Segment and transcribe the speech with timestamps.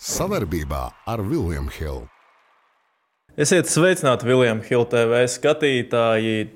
[0.00, 2.06] Savarbībā ar Vilniņu Hildu.
[3.36, 6.46] Esiet sveicināti Viljams Hilde TV skatītāji,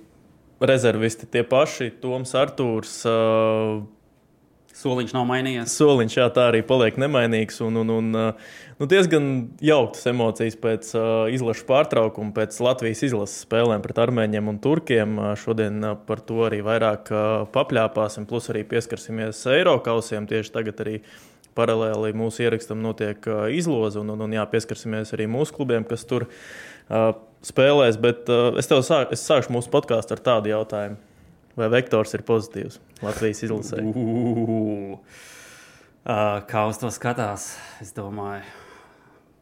[0.65, 2.95] rezervisti tie paši, Toms Artūrs.
[3.05, 3.83] Uh,
[4.75, 5.75] Soliņš nav mainījies.
[5.77, 7.61] Soliņš jā, tā arī paliek nemainīgs.
[7.67, 9.29] Un, un, un, uh, nu, diezgan
[9.61, 11.05] jauktas emocijas pēc uh,
[11.37, 15.21] izlaša pārtraukuma, pēc Latvijas izlases spēlēm pret armēņiem un turkiem.
[15.21, 20.33] Uh, šodien uh, par to arī vairāk uh, papļāpāsim, plus arī pieskarsimies Eiropausiem.
[20.33, 20.99] Tieši tagad arī
[21.57, 26.27] paralēli mūsu ierakstam notiek izloze, un, un, un jā, pieskarsimies arī mūsu klubiem, kas tur
[26.29, 27.13] uh,
[27.45, 27.99] spēlēs.
[28.01, 30.99] Bet uh, es tev sā, es sākšu mūsu podkāstu ar tādu jautājumu.
[31.55, 33.79] Vai vektors ir pozitīvs Latvijas izlasē?
[36.05, 38.43] Uh, kā uz to skatās, es domāju,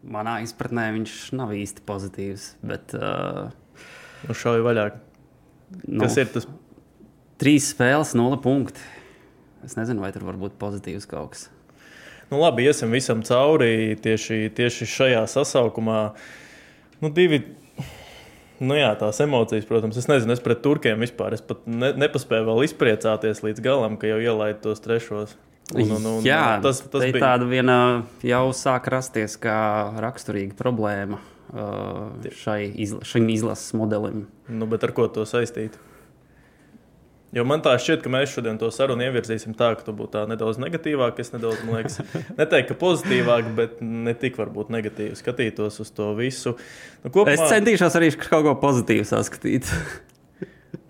[0.05, 2.51] manā izpratnē viņš nav īsti pozitīvs.
[2.61, 3.49] Bet, uh,
[4.27, 4.85] nu, šauju vaļā.
[5.87, 6.47] nu, Kas ir tas?
[7.41, 8.85] Trīs spēles, nulle punkti.
[9.67, 11.49] Es nezinu, vai tur var būt pozitīvs kaut kas.
[12.33, 15.99] Nu, labi, iesim visam cauri tieši, tieši šajā sasaukumā.
[17.05, 17.43] Nu, divi,
[18.63, 21.37] nu jā, tās emocijas, protams, es nezinu, es pret turkiem vispār.
[21.37, 25.37] Es pat ne, nepaspēju vēl izpriecāties līdz galam, ka jau ielaidu tos trešos.
[25.77, 27.77] Un, un, un, Jā, tas, tas bija tāda viena
[28.25, 29.59] jau sāk rasties kā
[30.01, 34.25] raksturīga problēma uh, šai izla, šim izlases modelim.
[34.49, 35.77] Nu, bet ar ko to saistīt?
[37.33, 40.59] Jo man tā šķiet, ka mēs šodien to sarunu ievirzīsim tā, ka tu būtu nedaudz
[40.61, 41.17] negatīvāk.
[41.25, 41.97] Es nedaudz, man liekas,
[42.41, 46.57] neteiktu, ka pozitīvāk, bet ne tik varbūt negatīvi skatītos uz to visu.
[47.01, 49.71] Nu, kopumā, Es centīšos arī kaut ko pozitīvu saskatīt.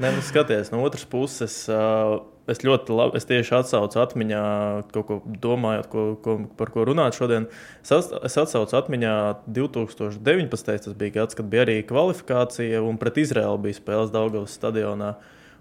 [0.03, 1.55] Ne, nu, skaties, no otras puses,
[2.51, 4.41] es ļoti labi, es tieši atsaucu atmiņā,
[4.95, 7.47] kaut ko domājot, ko, ko, par ko runāt šodien.
[7.85, 9.13] Es, ats- es atsaucu atmiņā
[9.59, 10.73] 2019.
[10.87, 15.13] tas bija gads, kad bija arī kvalifikācija un pret Izraelu bija spēles Daugavas stadionā.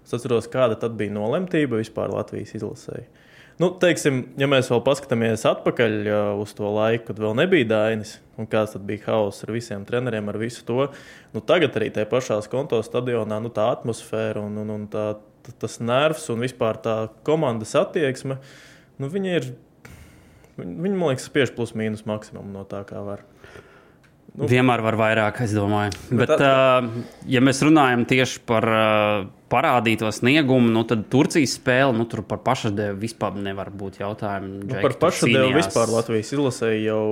[0.02, 3.06] Es atceros, kāda tad bija nolemtība vispār Latvijas izlasēji.
[3.60, 6.08] Nu, teiksim, ja mēs vēl paskatāmies atpakaļ
[6.40, 10.38] uz to laiku, kad vēl nebija Dainis, un kāds bija hauss ar visiem treneriem, ar
[10.40, 10.86] visu to,
[11.34, 15.04] nu, tagad arī tajā pašā konto stadionā nu, tā atmosfēra un, un, un tā,
[15.44, 16.96] t- tas nervs un vispār tā
[17.28, 18.40] komandas attieksme,
[18.98, 19.50] nu, viņi ir,
[20.56, 23.26] viņi, man liekas, spiež plus mīnus maksimumu no tā, kā var.
[24.32, 25.92] Nu, Vienmēr var vairāk, es domāju.
[26.16, 26.52] Bet, tā- tā...
[26.80, 32.22] uh, ja mēs runājam tieši par uh, parādīto sniegumu, nu, tad Turcijas spēle, nu, tur
[32.24, 34.62] par pašadevu vispār nevar būt jautājumu.
[34.64, 37.02] Nu, par pašadevu vispār Latvijas izlasēji jau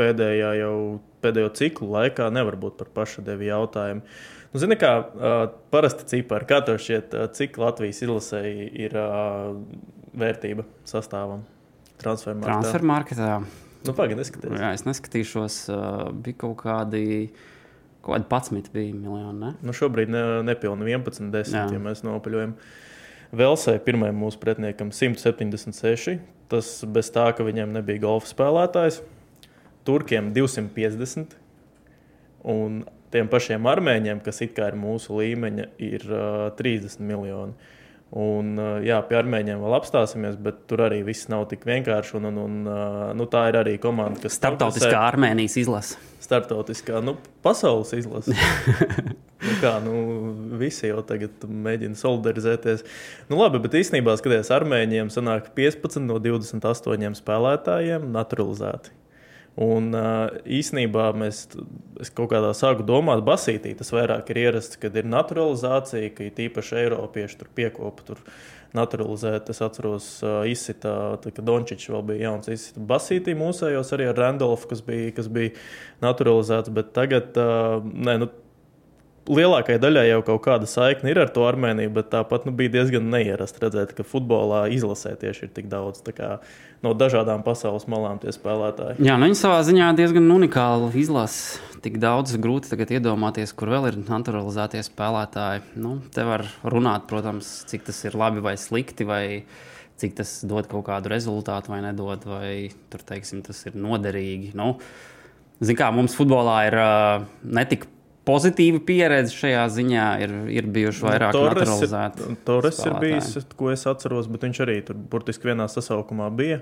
[0.00, 0.76] pēdējā, jau
[1.22, 4.06] pēdējo ciklu laikā nevar būt par pašadevu jautājumu.
[4.52, 9.52] Nu, zini, kā uh, parasti cipari, kā tev šķiet, uh, cik Latvijas izlasēji ir uh,
[10.16, 11.44] vērtība sastāvam?
[12.00, 12.56] Transfermarktā.
[12.56, 13.30] Transfermarketā.
[13.86, 14.54] Nu, pagaidi, neskaties.
[14.60, 15.58] Jā, es neskatīšos,
[16.22, 17.04] bija kaut kādi.
[18.02, 19.38] Kaut kādi 11 bija miljoni.
[19.38, 19.52] Ne?
[19.62, 21.66] Nu, šobrīd ne, nepilni 11, 10, Jā.
[21.70, 22.56] ja mēs nopaļojam.
[23.32, 26.18] Velsē pirmajam mūsu pretiniekam 176.
[26.52, 29.00] Tas bez tā, ka viņiem nebija golfa spēlētājs.
[29.86, 31.38] Turkiem 250.
[32.52, 32.82] Un
[33.14, 37.54] tiem pašiem armēņiem, kas it kā ir mūsu līmeņa, ir uh, 30 miljoni.
[38.12, 42.18] Un, uh, jā, pie armēņiem vēl apstāsimies, bet tur arī viss nav tik vienkārši.
[42.18, 45.96] Un, un, un, uh, nu, tā ir arī komanda, kas Startautiskā Armēnijas izlase.
[46.20, 48.36] starptautiskā, nu, pasaules izlase.
[49.46, 49.96] nu, kā, nu,
[50.60, 52.84] visi jau tagad mēģina solidarizēties.
[53.32, 58.92] Nu, labi, bet īstenībā, skatoties, armēņiem sanāk 15 no 28 spēlētājiem naturalizēti.
[59.60, 59.92] Un
[60.48, 61.42] īsnībā mēs
[62.16, 66.78] kaut kādā sāku domāt, basītī tas vairāk ir ierasts, kad ir naturalizācija, ka ir tīpaši
[66.86, 68.08] Eiropieši tur piekopa.
[68.08, 68.24] Tur
[68.72, 70.06] Naturalizēt, es atceros,
[70.48, 72.48] izsita, kad Dončits vēl bija jauns.
[72.48, 75.52] Izsita basītī mūsējos arī ar Randolfu, kas bija, kas bija
[76.00, 76.72] naturalizēts.
[76.72, 78.30] Bet tagad, nē, nu,
[79.30, 83.06] lielākajai daļai jau kaut kāda saikne ir ar to Armēniju, bet tāpat nu, bija diezgan
[83.12, 86.36] neierasti redzēt, ka futbolā izlasē tieši ir tik daudz kā,
[86.82, 88.98] no dažādām pasaules malām tie spēlētāji.
[89.06, 91.60] Jā, nu viņi savā ziņā diezgan unikāli izlasa.
[91.82, 95.64] Tik daudz grūti tagad iedomāties, kur vēl ir naturalizētie spēlētāji.
[95.82, 99.24] Nu, te var runāt, protams, cik tas ir labi vai slikti, vai
[99.98, 102.52] cik tas dod kaut kādu rezultātu vai nedod, vai
[102.90, 104.54] tur, teiksim, tas ir noderīgi.
[104.58, 104.76] Nu,
[105.62, 107.84] Ziniet, kā mums futbolā ir uh, ne tik
[108.28, 112.28] pozitīva pieredze šajā ziņā, ir, ir bijuši vairāk Nu, naturalizēti.
[112.28, 116.60] ir, Torres ir bijis, ko es atceros, bet viņš arī tur burtiski vienā sasaukumā bija.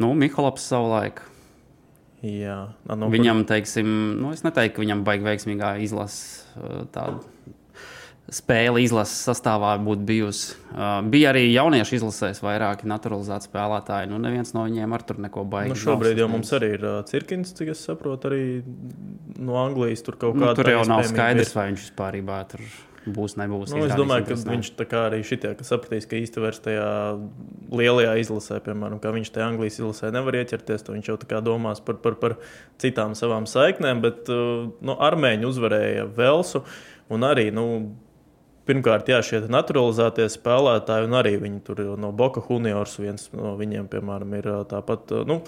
[0.00, 1.22] Nu, Mihalops savulaik.
[2.24, 3.86] Jā, no, Viņam, teiksim,
[4.16, 7.20] nu, es neteiktu, ka viņam baigi veiksmīgā izlases uh, tāda
[8.32, 10.54] spēle izlases sastāvā būtu bijusi.
[10.72, 14.08] Uh, bija arī jauniešu izlasēs vairāki naturalizēti spēlētāji.
[14.12, 15.74] Nu, neviens no viņiem ar tur neko baigi.
[15.74, 18.42] Nu, šobrīd jau mums arī ir uh, cirkins, cik es saprotu, arī
[19.44, 20.56] no Anglijas tur kaut Nu, kāda.
[20.62, 21.58] tur jau nav skaidrs, ir.
[21.58, 22.64] vai viņš vispār tur
[23.04, 23.72] būs, nebūs.
[23.74, 26.86] Nu, es domāju, ka viņš arī šitie, ka sapratīs, ka īsti vairs tajā
[27.74, 32.00] lielajā izlasē, piemēram, kā viņš tajā Anglijas izlasē nevar ieķerties, tad viņš jau domās par,
[32.00, 32.36] par, par
[32.80, 36.64] citām savām saiknēm, bet nu, armēņi uzvarēja Velsu
[37.12, 37.50] un arī.
[37.52, 37.66] Nu,
[38.64, 43.90] Pirmkārt, jā, šie naturalizētie spēlētāji, un arī viņi tur no Boka Juniors, viens no viņiem,
[43.92, 45.12] piemēram, ir tāpat.
[45.28, 45.42] Nu,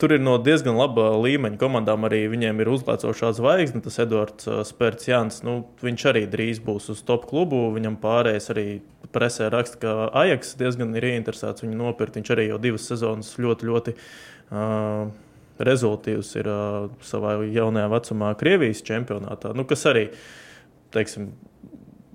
[0.00, 2.06] tur ir no diezgan laba līmeņa komandām.
[2.08, 5.42] Arī viņiem ir uzlēcošā zvaigzne, tas Edvards Spērts Jans.
[5.44, 7.66] Nu, viņš arī drīz būs uz top klubu.
[7.76, 8.66] Viņam pārējais arī
[9.12, 9.94] presē raksta, ka
[10.24, 12.16] Ajax diezgan ir ieinteresēts viņu nopirkt.
[12.16, 13.98] Viņš arī jau divas sezonas ļoti, ļoti.
[14.48, 15.12] Uh,
[15.54, 20.08] Rezultāts ir uh, savā jaunajā vecumā, Krievijas čempionātā, nu, kas arī,
[20.90, 21.28] teiksim,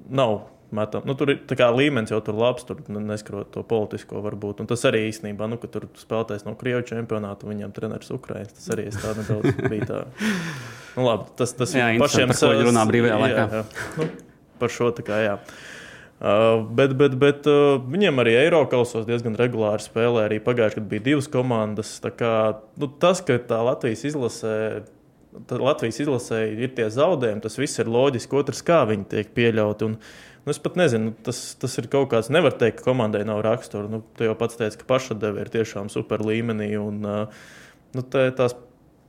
[0.10, 0.42] nav
[0.72, 1.04] metam.
[1.06, 1.42] Nu, tur ir
[1.76, 4.62] līmenis jau tur labs, tur neskarot to politisko varbūt.
[4.64, 8.54] Un tas arī īstenībā, nu, ka tur spēlētājs no Krievijas čempionāta, viņam treneris Ukraiņas.
[8.58, 10.04] Tas arī tā nedaudz bija tā.
[10.96, 13.44] Nu, labi, tas tas jā, pašiem saviem runā brīvajā laikā.
[13.44, 13.98] Jā, jā.
[13.98, 14.10] Nu,
[14.62, 15.36] par šo tā kā jā.
[16.20, 20.26] Uh, bet bet, bet uh, viņiem arī Eiropasos diezgan regulāri spēlē.
[20.28, 21.94] Arī pagājušajā gadā bija divas komandas.
[22.20, 22.34] Kā,
[22.82, 24.56] nu, tas, ka tā Latvijas izlasē
[25.50, 28.40] tad Latvijas izlasē ir tie zaudējumi, tas viss ir loģiski.
[28.40, 29.90] Otrs, kā viņi tiek pieļauti.
[29.90, 29.98] Un,
[30.46, 33.90] nu, es pat nezinu, tas, tas ir kaut kāds, nevar teikt, ka komandai nav rakstura.
[33.92, 36.72] Nu, tu jau pats teici, ka pašadeve ir tiešām super līmenī.
[36.82, 38.58] Un, nu, tā, tās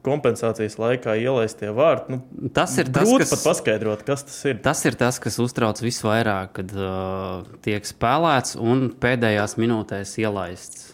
[0.06, 2.16] kompensācijas laikā ielaistie vārti.
[2.16, 4.60] Nu, tas ir tas, kas pat paskaidrot, kas tas ir.
[4.64, 10.88] Tas ir tas, kas uztrauc visvairāk, kad uh, tiek spēlēts un pēdējās minūtēs ielaists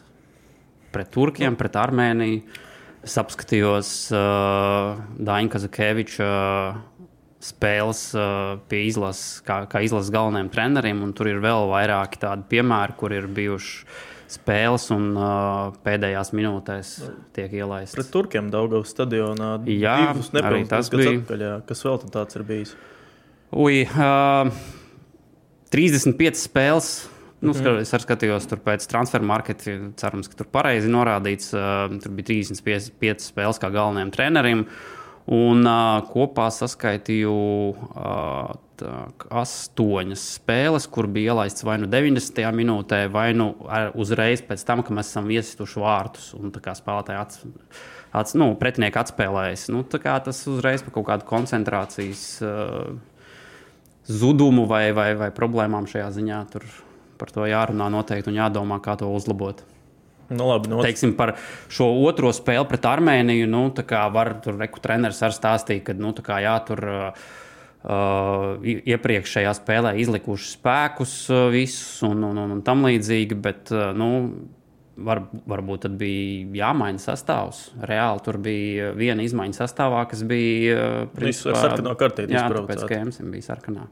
[0.96, 1.61] pret Turkiem, nu.
[1.61, 2.64] pret Armēniju.
[3.06, 6.78] Es apskatījos uh, Daņa Kazakēviča uh,
[7.46, 12.48] spēles uh, pie izlases, kā, kā izlases galvenajiem treneriem, un tur ir vēl vairāki tādi
[12.50, 13.86] piemēri, kur ir bijuši
[14.36, 16.92] spēles un uh, pēdējās minūtēs
[17.36, 17.94] tiek ielaists.
[17.94, 19.98] Pret Turkiem Daugavas stadionā jā,
[20.42, 21.14] arī tas bija.
[21.20, 21.54] Atpakaļ, jā.
[21.68, 22.74] Kas vēl tāds ir bijis?
[23.54, 24.50] Ui, uh,
[25.70, 26.90] 35 spēles
[27.44, 27.80] Nu, mm.
[27.82, 29.76] Es arī skatījos tur pēc transfer marketa.
[30.00, 31.52] Cerams, ka tur pareizi norādīts.
[31.52, 34.64] Tur bija 35 spēles kā galvenajam trenerim.
[35.26, 38.92] Un uh, kopā saskaitīju uh, tā,
[39.42, 42.38] astoņas spēles, kur bija ielaists vai nu 90.
[42.54, 43.48] minūtē, vai nu
[43.98, 47.42] uzreiz pēc tam, kad mēs esam iesituši vārtus un spēlētāji ats,
[48.14, 49.66] ats, nu, pretinieki atspēlējas.
[49.74, 52.94] Nu, tas uzreiz par kaut kādu koncentrācijas uh,
[54.06, 56.70] zudumu vai, vai, vai problēmām šajā ziņā tur
[57.18, 59.64] par to jārunā noteikti un jādomā, kā to uzlabot.
[60.28, 60.82] Nu, labi, no...
[60.82, 61.36] Teiksim, par
[61.70, 63.46] šo otro spēli pret Armēniju.
[63.50, 63.68] Nu,
[64.14, 70.50] var tur reku treneris arī stāstīt, ka nu, kā, jā, tur uh, iepriekšējā spēlē izlikuši
[70.56, 73.38] spēkus uh, visus un, un, un, un tam līdzīgi.
[73.38, 74.10] Bet, uh, nu,
[74.96, 77.68] var, varbūt tad bija jāmaina sastāvs.
[77.86, 80.74] Reāli tur bija viena izmaiņa sastāvā, kas bija.
[80.74, 82.34] Uh, principā, ar sarkano kartīti.
[82.34, 83.86] Jā, pēc Kēmsim bija sarkanā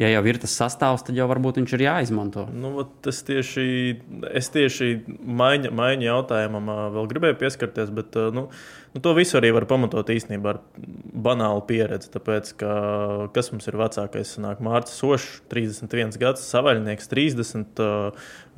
[0.00, 2.44] ja jau ir tas sastāvs, tad jau varbūt viņš ir jāizmanto.
[2.50, 2.72] Nu,
[3.10, 3.66] es tieši,
[4.34, 8.48] es tieši maiņa, maiņa jautājumam vēl gribēju pieskarties, bet nu,
[8.94, 10.60] nu, to visu arī var pamatot īstenībā ar
[11.26, 12.10] banālu pieredzi.
[12.14, 12.72] Tāpēc, ka,
[13.36, 17.84] kas mums ir vecākais, sanāk Mārcis Sošs, 31 gads, Savaļnieks 30,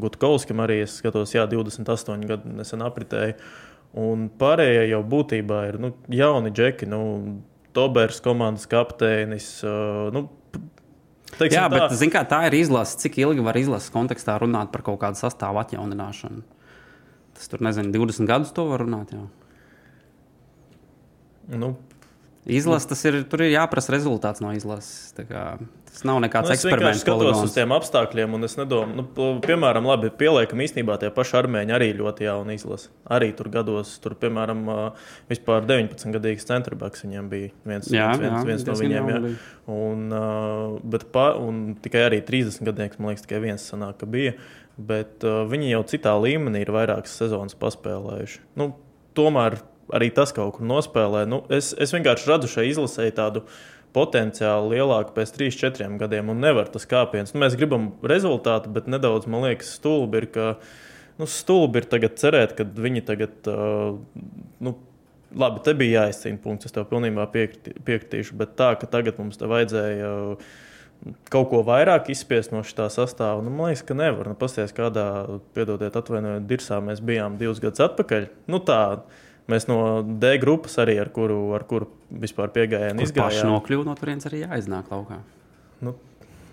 [0.01, 3.37] Gutkovskim arī es skatos, jā, 28 gadu nesen apritēju.
[3.97, 7.03] Un pārējie jau būtībā ir nu, jauni džeki, nu,
[7.77, 9.51] Tobers, komandas kapteinis.
[10.17, 10.23] Nu,
[11.35, 12.11] Teiksim Jā, bet tā.
[12.13, 13.01] Kā, tā ir izlase.
[13.03, 16.45] Cik ilgi var izlases kontekstā runāt par kaut kādu sastāvu atjaunināšanu?
[17.37, 19.13] Tas tur nezinu, 20 gadus to var runāt.
[19.13, 19.27] Jā.
[21.61, 21.75] Nu,
[22.47, 25.11] Izlases, tas ir, tur ir jāprasa rezultāts no izlases.
[25.97, 26.99] Tas nav nekāds nu, eksperiments.
[26.99, 31.39] Es skatos uz tiem apstākļiem, un es nedomāju, nu, piemēram, labi, pieliekam īstenībā tie paši
[31.39, 32.91] armēņi arī ļoti jauni izlase.
[33.17, 34.61] Arī tur gados, tur, piemēram,
[35.31, 39.09] vispār 19 gadīgs centrbaks viņiem bija viens, jā, viens, viens, jā, viens no viņiem.
[39.09, 39.21] Jā.
[39.73, 40.03] Un,
[40.93, 44.35] bet, pa, un tikai arī 30 gadīgs, man liekas, tikai viens sanāk, ka bija.
[44.77, 48.43] Bet uh, viņi jau citā līmenī ir vairākas sezonas paspēlējuši.
[48.61, 48.75] Nu,
[49.17, 49.57] tomēr
[49.97, 51.25] arī tas kaut kur nospēlē.
[51.31, 53.47] Nu, es, es vienkārši redzu šai izlasēji tādu
[53.97, 57.33] potenciāli lielāku pēc 3, 4 gadiem, un nevar tas kāpiens.
[57.33, 60.51] Nu, mēs gribam rezultātu, bet nedaudz, man liekas, stulbi ir, ka
[61.21, 63.41] nu, stulbi ir tagad cerēt, ka viņi tagad.
[63.49, 64.77] Uh, nu,
[65.37, 69.49] Labi, te bija jāizcīna punkts, es tev pilnībā piekritīšu, bet tā, ka tagad mums te
[69.51, 70.45] vajadzēja uh,
[71.33, 73.43] kaut ko vairāk izspiest no šī sastāvā.
[73.45, 74.31] Nu, man liekas, ka nevar.
[74.31, 75.07] Nu, Pastāstiet, kādā,
[75.57, 78.29] piedodiet, atvainojiet, dirsā mēs bijām divus gadus atpakaļ.
[78.53, 78.81] Nu, tā,
[79.51, 83.53] Mēs no D grupas arī ar kuru, ar kuru vispār piegājām, izgājām.
[83.53, 85.21] Nokļūt no turienes arī jāiznāk laukā.
[85.87, 85.95] Nu,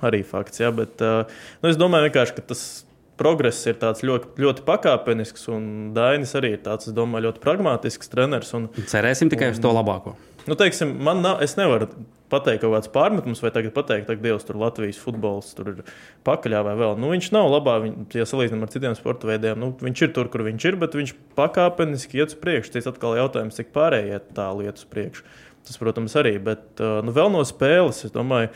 [0.05, 2.83] arī fakts, jā, bet nu, es domāju, ka tas
[3.19, 8.53] progress ir ļoti, ļoti pakāpenisks, un Dainis arī ir tāds, es domāju, ļoti pragmatisks treneris.
[8.57, 10.15] Un, Cerēsim tikai un, uz to labāko.
[10.49, 11.87] Nu, teiksim, man nav, es nevaru
[12.33, 15.79] pateikt kaut kāds pārmetums, vai tagad pateikt, ka Dievs tur Latvijas futbols tur ir
[16.27, 16.97] pakaļā vai vēl.
[16.99, 17.77] Nu, viņš nav labā,
[18.17, 19.59] ja salīdzinām ar citiem sporta veidiem.
[19.61, 22.75] Nu, viņš ir tur, kur viņš ir, bet viņš pakāpeniski iet uz priekšu.
[22.75, 25.27] Tas atkal ir jautājums, cik pārējie tā lieta uz priekšu.
[25.63, 26.35] Tas, protams, arī.
[26.43, 28.51] Bet nu, vēl no spēles, es domāju,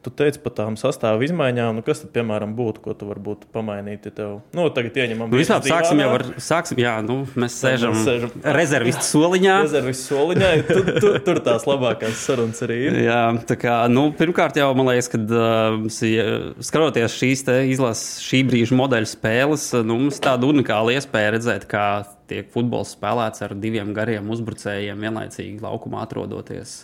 [0.00, 4.08] Tu teici par tām sastāvu izmaiņām, nu, kas tad, piemēram, būtu, ko tu varbūt pamainītu?
[4.08, 5.28] Ja tev, nu, tagad ieņemam.
[5.28, 9.56] Nu, vispār sāksim jau ar, sāksim, jā, nu, mēs sēžam, mēs sēžam rezervistu soliņā.
[9.66, 12.96] Rezervistu soliņā, tu, tu, tur tās labākās sarunas arī ir.
[13.04, 13.18] Jā,
[13.50, 15.76] tā kā, nu, pirmkārt jau, man liekas, kad uh,
[16.64, 21.86] skatoties šīs te izlases šī brīža modeļu spēles, nu, mums tāda unikāla iespēja redzēt, kā
[22.30, 26.78] tiek futbols spēlēts ar diviem gariem uzbrucējiem vienlaicīgi laukumā atrodoties.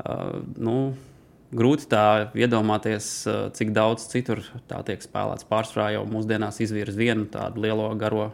[0.00, 0.78] Uh, nu,
[1.56, 2.04] grūti tā
[2.38, 5.48] iedomāties, eh, cik daudz citur tā tiek spēlēts.
[5.50, 8.30] Pārsvarā jau mūsdienās izvirz vienu tādu lielo garo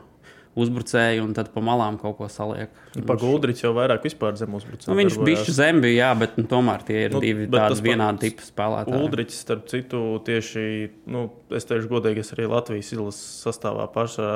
[0.56, 2.70] uzbrucēju, un tad pa malām kaut ko saliek.
[2.94, 4.88] Nu, pa Guldričs jau vairāk vispār zem uzbrucēju.
[4.88, 8.30] Nu, viņš bija zem, bija, jā, bet nu, tomēr tie ir nu, divi tādi vienādi
[8.30, 9.02] tipi spēlētāji.
[9.02, 10.64] Guldričs, starp citu, tieši,
[11.12, 14.30] nu, es teikšu godīgi, es arī Latvijas izlases sastāvā pašā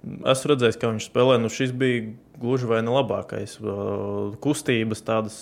[0.00, 1.36] esmu redzējis, kā viņš spēlē.
[1.42, 2.06] Nu, šis bija
[2.40, 3.58] gluži vai ne labākais.
[4.40, 5.36] Kustības, tādas,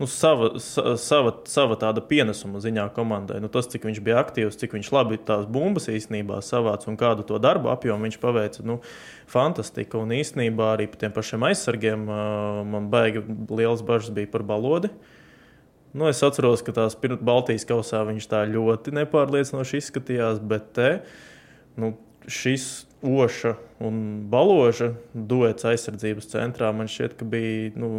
[0.00, 0.54] nu, sava,
[0.96, 3.36] sava, sava tāda pienesuma ziņā komandai.
[3.44, 7.26] Nu, tas, cik viņš bija aktīvs, cik viņš labi tās bumbas īstenībā savāca un kādu
[7.28, 8.64] to darbu apjomu viņš paveica.
[8.64, 8.78] Nu,
[9.28, 10.00] fantastika.
[10.00, 14.88] Un īstenībā arī par tiem pašiem aizsargiem man baigi liels bažas bija par balodi.
[15.92, 20.90] Nu, es atceros, ka tās Baltijas kausā viņš tā ļoti nepārliecinoši izskatījās, bet te,
[21.76, 21.92] nu,
[22.30, 23.54] šis Oša
[23.84, 24.00] un
[24.32, 27.70] Baloža duets aizsardzības centrā man šķiet, ka bija.
[27.80, 27.90] Nu,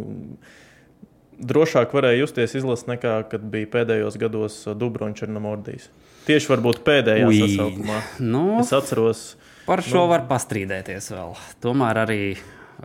[1.42, 5.88] Drošāk varēja justies izlasīt nekā kad bija pēdējos gados Dubrovčs un Mordijs.
[6.28, 8.00] Tieši varbūt pēdējā Ui, sasaukumā.
[8.22, 9.22] Nu, es atceros.
[9.66, 11.34] Par šo nu, var pastrīdēties vēl.
[11.62, 12.22] Tomēr arī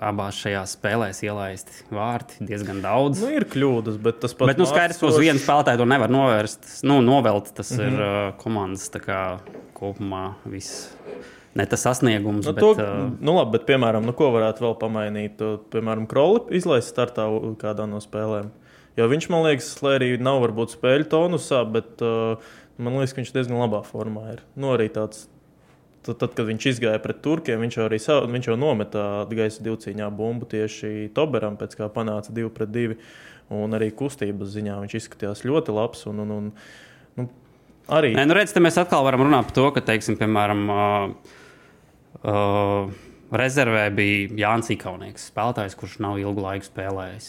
[0.03, 3.21] abās šajās spēlēs ielaisti vārti diezgan daudz.
[3.23, 4.51] Nu, ir kļūdas, bet tas pats.
[4.51, 6.69] Bet, nu, skaidrs, ka uz vienu spēlētāju to nevar novērst.
[6.87, 7.93] Nu, novelt tas mm -hmm.
[7.93, 9.23] ir uh, komandas kā,
[9.77, 10.89] kopumā viss
[11.57, 12.45] ne tas sasniegums.
[12.45, 15.43] Nu, bet, to, uh, nu, labi, bet, piemēram, nu, ko varētu vēl pamainīt?
[15.73, 17.27] Piemēram, Kroli izlaist startā
[17.61, 18.51] kādā no spēlēm.
[18.97, 23.21] Jo viņš, man liekas, lai arī nav varbūt spēļu tonusā, bet uh, man liekas, ka
[23.21, 24.45] viņš diezgan labā formā ir.
[24.57, 25.27] Nu, arī tāds.
[26.07, 30.07] Tad, tad, kad viņš izgāja pret turkiem, viņš jau savu, viņš jau nometa gaisa divcīņā
[30.15, 32.95] bumbu tieši Toberam, pēc kā panāca 2 pret 2.
[33.57, 36.05] Un arī kustības ziņā viņš izskatījās ļoti labs.
[36.07, 36.47] Un, un, un,
[37.19, 37.27] nu,
[37.91, 38.13] arī.
[38.15, 41.35] Nē, nu redz, mēs atkal varam runāt par to, ka, teiksim, piemēram, uh,
[42.25, 42.93] Uh,
[43.37, 47.27] rezervē bija Jānis Ikaunieks, spēlētājs, kurš nav ilgu laiku spēlējis.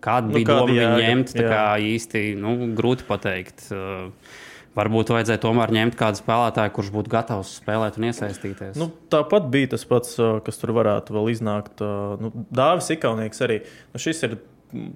[0.00, 3.66] Kāda nu, bija doma viņu ņemt, tā kā īsti nu, grūti pateikt.
[3.74, 4.38] Uh,
[4.78, 8.78] varbūt vajadzēja tomēr ņemt kādu spēlētāju, kurš būtu gatavs spēlēt un iesaistīties.
[8.80, 11.82] Nu, tāpat bija tas pats, uh, kas tur varētu vēl iznākt.
[11.84, 13.60] Uh, nu, Dāvis Ikaunieks arī.
[13.92, 14.38] Nu, šis ir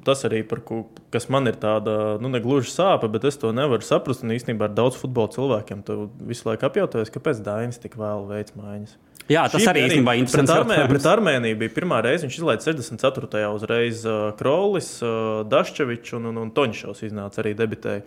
[0.07, 3.85] tas arī, ko, kas man ir tāda, nu, ne gluži sāpe, bet es to nevaru
[3.87, 4.25] saprast.
[4.25, 8.57] Un īstenībā ar daudz futbola cilvēkiem tu visu laiku apjautājies, kāpēc Dainis tik vēl veids
[8.59, 8.95] mājas.
[9.31, 10.52] Jā, tas Šī arī īstenībā ir interesanti.
[10.52, 13.45] Pret, Armē, pret Armēniju bija pirmā reize, viņš izlaiž 64.
[13.57, 18.04] uzreiz uh, Krolis, uh, Daščevičs un, un, un Toņšovs iznāca arī debitēji.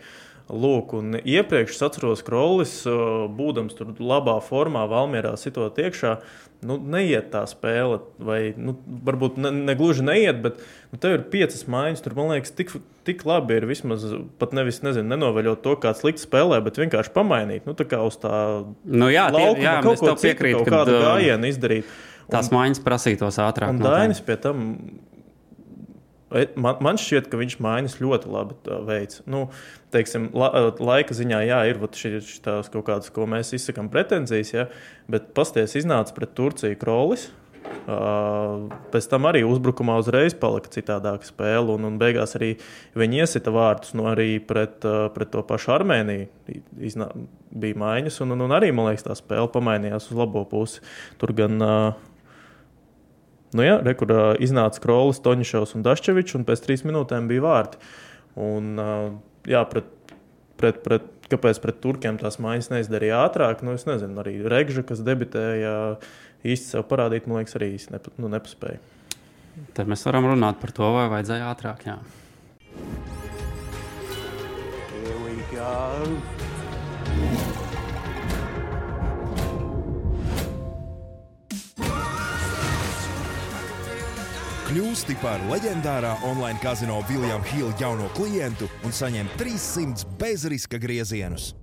[0.48, 6.14] Lūk, un iepriekš es atceros, ka uh, būdams tur labā formā, Valmjerā sitot iekšā,
[6.64, 8.00] nu, neiet tā spēle.
[8.24, 8.78] Vai, nu,
[9.08, 10.62] varbūt ne, ne gluži neiet, bet
[10.94, 12.04] nu, tev ir piecas maiņas.
[12.06, 12.72] Tur man liekas, tik,
[13.08, 14.06] tik labi ir vismaz
[14.40, 17.68] pat nevis nezinu, nenoveļot to, kāds slikti spēlē, bet vienkārši pamainīt.
[17.68, 18.38] Nu, tā kā uz tā
[18.88, 21.92] nu, jā, laukuma, jā, kaut ko piekrītu, kaut kādu gājienu izdarīt.
[22.32, 23.76] Tās maiņas prasītos ātrāk.
[23.76, 24.64] Un Dainis pie tam
[26.30, 29.22] Man, man šķiet, ka viņš mājas ļoti labi veids.
[29.32, 29.46] Nu,
[29.96, 34.66] teiksim, la, laika ziņā, jā, ir šīs kaut kādas, ko mēs izsakām pretenzijas, ja,
[35.12, 37.30] bet pasties iznāca pret Turciju Krolis.
[37.88, 42.54] Uh, pēc tam arī uzbrukumā uzreiz palika citādāka spēle, un, un beigās arī
[43.00, 46.28] viņi iesita vārtus nu, arī pret, uh, pret to pašu Armēniju.
[46.88, 47.10] Iznā,
[47.52, 50.84] bija maiņas, un, un, un arī, man liekas, tā spēle pamainījās uz labo pusi.
[51.20, 52.08] Tur gan uh,
[53.58, 57.46] Nu, jā, re, kur uh, iznāca Krolis, Toņšovs un Daščevičs, un pēc trīs minūtēm bija
[57.46, 57.80] vārti.
[58.38, 59.16] Un, uh,
[59.50, 59.88] jā, pret,
[60.62, 63.66] pret, pret, kāpēc pret turkiem tās mājas neizdarīja ātrāk?
[63.66, 65.74] Nu, es nezinu, arī Regža, kas debitēja,
[66.46, 68.78] īsti sev parādīt, man liekas, arī īsti nep nu, nepaspēja.
[69.74, 71.88] Tad mēs varam runāt par to, vai vajadzēja ātrāk.
[71.90, 71.98] Jā.
[74.94, 75.74] Here we go.
[84.68, 91.54] Kļūsti par leģendārā online kazino Viljama Hila jauno klientu un saņem 300 bezriska griezienus.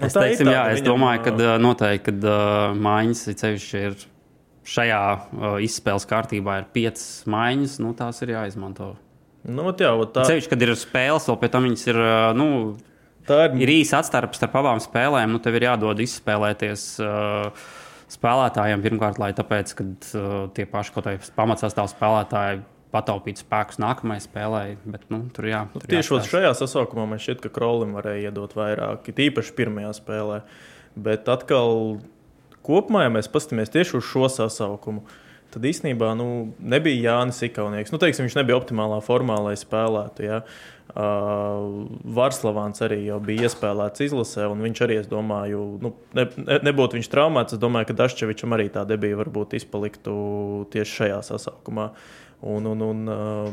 [0.00, 3.94] Es, teiksim, jā, es domāju, ka noteikti kad, uh, maiņas ceļš ir
[4.74, 8.96] šajā uh, izspēles kārtībā ir piecas maiņas, nu, tās ir jāizmanto.
[9.46, 12.00] Nu, jā, tā Ceļš, kad ir spēles, vēl pie tam viņas ir.
[12.40, 12.48] Nu,
[13.30, 13.60] tā ir.
[13.62, 15.30] ir īsa atstarpe starp abām spēlēm.
[15.30, 17.70] Nu, tev ir jādod izspēlēties uh,
[18.10, 24.24] spēlētājiem pirmkārt, lai tāpēc, kad uh, tie paši kaut kādi pamatsastāvā spēlētāji pataupītu spēkus nākamajai
[24.24, 24.62] spēlē.
[24.82, 26.30] Bet, nu, tur jā, tur Tieši ot jāskatās.
[26.32, 30.40] šajā sasaukumā man šķiet, ka Krolim varēja iedot vairāk, it īpaši pirmajā spēlē.
[30.98, 32.00] Bet atkal,
[32.66, 35.04] kopumā, ja mēs paskatāmies tieši uz šo sasaukumu,
[35.54, 36.26] tad īstenībā nu,
[36.58, 37.92] nebija Jānis Ikaunieks.
[37.94, 40.26] Nu, teiksim, viņš nebija optimālā formā, lai spēlētu.
[40.26, 40.42] Ja?
[40.90, 46.98] Uh, Varslavāns arī bija iespēlēts izlasē, un viņš arī, es domāju, nu, ne, ne, nebūtu
[46.98, 47.54] viņš traumēts.
[47.54, 50.14] Es domāju, ka Daščevičam arī tā debija varbūt izpaliktu
[50.74, 51.90] tieši šajā sasaukumā.
[52.40, 53.52] Un, un, un, uh,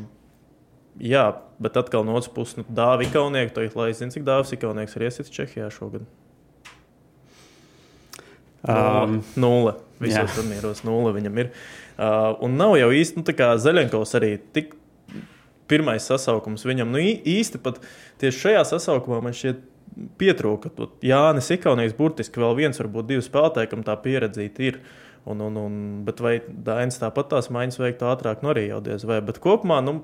[1.03, 1.27] jā,
[1.61, 5.09] bet atkal no otras puses, nu, Dāvija Kaunieka, to lai zinu, cik Dāvis Kaunieks ir
[5.09, 6.07] iesits Čehijā šogad.
[8.67, 9.77] Um, nulle.
[10.01, 11.53] Visos turnīros nulle viņam ir.
[11.53, 14.75] Uh, un nav jau īsti, nu, tā kā Zaļenkovs arī tik
[15.67, 16.93] pirmais sasaukums viņam.
[16.93, 17.81] Nu, īsti pat
[18.21, 19.63] tieši šajā sasaukumā man šķiet
[20.19, 20.71] pietrūka.
[21.05, 24.79] Jānis Ikaunieks burtiski vēl viens, varbūt divi spēlētāji, kam tā pieredzīta ir.
[25.27, 29.03] Un, un, un, bet vai Dainis tāpat tās maiņas veiktu ātrāk, nu arī jau diez
[29.07, 29.19] vai.
[29.25, 29.99] Bet kopumā nu,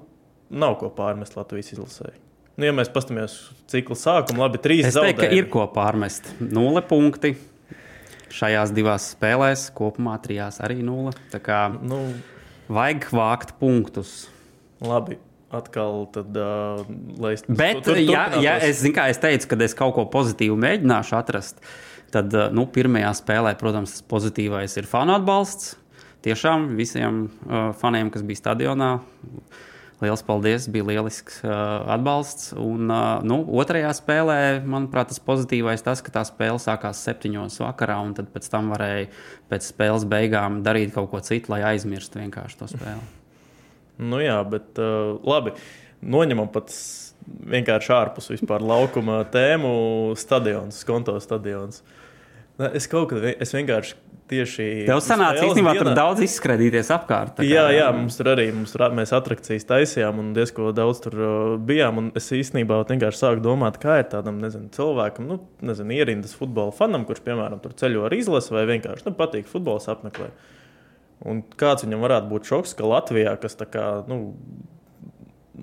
[0.51, 2.19] nav ko pārmest Latvijas izlasēji.
[2.59, 5.39] Nu, ja mēs paskatāmies uz cikla sākumu, labi, trīs es teiktu, ka zaudējumi.
[5.39, 6.27] ir ko pārmest.
[6.43, 7.33] Nulle punkti.
[8.33, 11.11] Šajās divās spēlēs kopumā trijās arī nulle.
[11.33, 11.99] Tā kā Nu,
[12.73, 14.27] vajag vākt punktus.
[14.83, 15.19] labi,
[15.53, 16.81] atkal tad, uh,
[17.21, 20.57] lai es Bet, tur- ja, ja es, kā es teicu, kad es kaut ko pozitīvu
[20.59, 21.61] mēģināšu atrast,
[22.11, 25.75] tad uh, nu, pirmajā spēlē, protams, tas pozitīvais ir fanu atbalsts.
[26.25, 28.89] Tiešām visiem uh, faniem, kas bija stadionā,
[30.03, 31.53] liels paldies, bija lielisks uh,
[31.95, 32.51] atbalsts.
[32.59, 37.97] Un, uh, nu, otrajā spēlē, manuprāt, tas pozitīvais tas, ka tā spēle sākās septiņos vakarā,
[38.05, 39.07] un tad pēc tam varēja
[39.51, 43.03] pēc spēles beigām darīt kaut ko citu, lai aizmirstu vienkārši to spēli.
[44.03, 45.51] Nu, jā, bet uh, labi.
[46.01, 49.69] Noņemam pat s- vienkārši ārpus vispār laukuma tēmu
[50.17, 51.83] stadions, konto stadions.
[51.85, 52.02] Ne,
[52.73, 53.93] Es kaut vi- es vienkārši
[54.29, 54.65] tieši.
[54.87, 57.41] Tev sanāca īstenībā tur daudz izskrēdīties apkārt.
[57.45, 61.97] Jā, jā, mums tur arī mums, ra- mēs atrakcijas taisījām un diezgan daudz tur bijām.
[61.97, 66.71] un Es īstenībā vienkārši sāku domāt, kā ir tādam nezinu, cilvēkam, nu, nezinu, ierindas futbola
[66.73, 70.31] fanam, kurš, piemēram, tur ceļo ar izlasi vai vienkārši nu, patīk futbols apmeklēt.
[71.25, 74.33] Un kāds viņam varētu būt šoks, ka Latvijā, kas kā nu,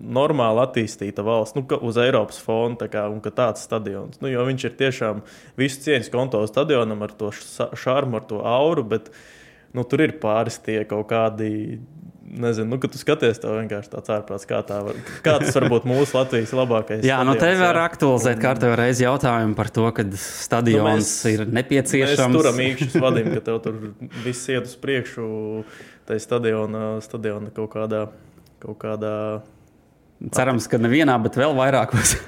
[0.01, 4.45] normāli attīstīta valsts, nu, uz Eiropas fona, tā kā, un ka tāds stadions, nu, jo
[4.49, 5.23] viņš ir tiešām
[5.61, 9.11] visu cieņas konto stadionam ar to ša- šarmu, ar to auru, bet
[9.77, 11.81] nu, tur ir pāris tie kaut kādi.
[12.31, 15.65] Nezinu, nu, kad tu skaties, tev vienkārši tāds ārprāts, kā, tā var, kā tas var
[15.73, 17.01] būt mūsu Latvijas labākais.
[17.03, 17.87] Jā, nu stadions, var jā.
[17.91, 22.37] aktualizēt kārtībā reizi jautājumu par to, ka stadions Nu, mēs- ir Mēs nepieciešams.
[22.39, 23.81] turam īkšķus vadim, ka tev tur
[24.23, 25.27] viss iet uz priekšu,
[26.07, 28.05] tai stadiona, stadiona kaut kādā.
[28.63, 29.43] Kaut kādā
[30.21, 32.19] Cerams, ka nevienā, bet vēl vairākos.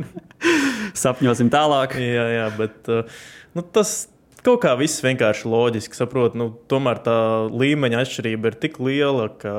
[1.02, 1.98] Sapņosim tālāk.
[2.00, 3.20] jā, jā, bet uh,
[3.52, 4.08] nu, tas
[4.44, 6.36] kaut kā viss vienkārši loģiski saprot.
[6.38, 7.16] Nu, tomēr tā
[7.52, 9.52] līmeņa atšķirība ir tik liela, ka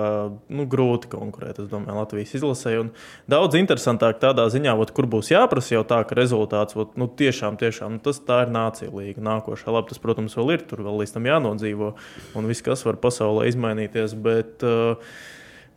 [0.49, 1.61] nu, grūti konkurēt.
[1.71, 2.73] Domāju, Latvijas izlasē.
[2.81, 2.89] Un
[3.31, 7.59] daudz interesantāk tādā ziņā, ot, kur būs jāprasa jau tā, ka rezultāts ot, nu, tiešām,
[7.61, 9.21] tiešām nu, tas tā ir nācija līga.
[9.27, 11.93] Nākošā labi, tas, protams, vēl ir tur, vēl līdz tam jānodzīvo.
[12.39, 14.17] Un viss, kas var pasaulē izmainīties.
[14.25, 15.13] Bet, uh,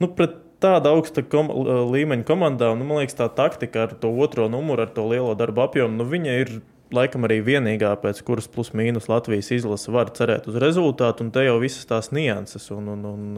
[0.00, 1.50] nu, pret tāda augsta kom
[1.92, 5.68] līmeņa komandā, nu, man liekas, tā taktika ar to otro numuru, ar to lielo darbu
[5.68, 6.57] apjomu, nu, viņa ir
[6.94, 11.44] laikam arī vienīgā, pēc kuras plus mīnus Latvijas izlase var cerēt uz rezultātu, un te
[11.46, 12.68] jau visas tās nianses.
[12.74, 13.29] Un, un, un,